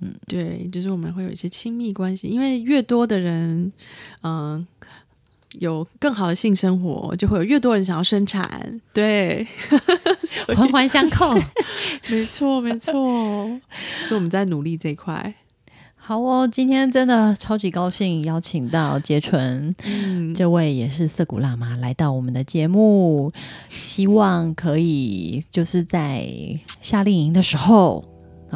[0.00, 3.72] 嗯，对，就是我们会有一些亲密关系，因为越多的人，
[4.22, 4.66] 嗯。
[5.60, 9.46] 有更好的性生活，就会有越多人想要生产，对，
[10.56, 11.34] 环环相扣，
[12.10, 15.34] 没错没错，所以我们在努力这一块。
[15.98, 19.74] 好哦，今天真的超级高兴，邀请到杰纯，
[20.36, 23.32] 这位也是色谷辣妈来到我们的节目，
[23.68, 26.24] 希望可以就是在
[26.80, 28.04] 夏令营的时候，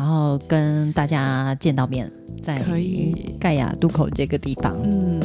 [0.00, 2.10] 然后跟大家见到面，
[2.42, 2.64] 在
[3.38, 5.20] 盖亚渡口这个地方，嗯。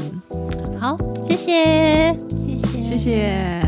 [0.77, 2.13] 好，谢谢，
[2.45, 3.61] 谢谢，谢谢。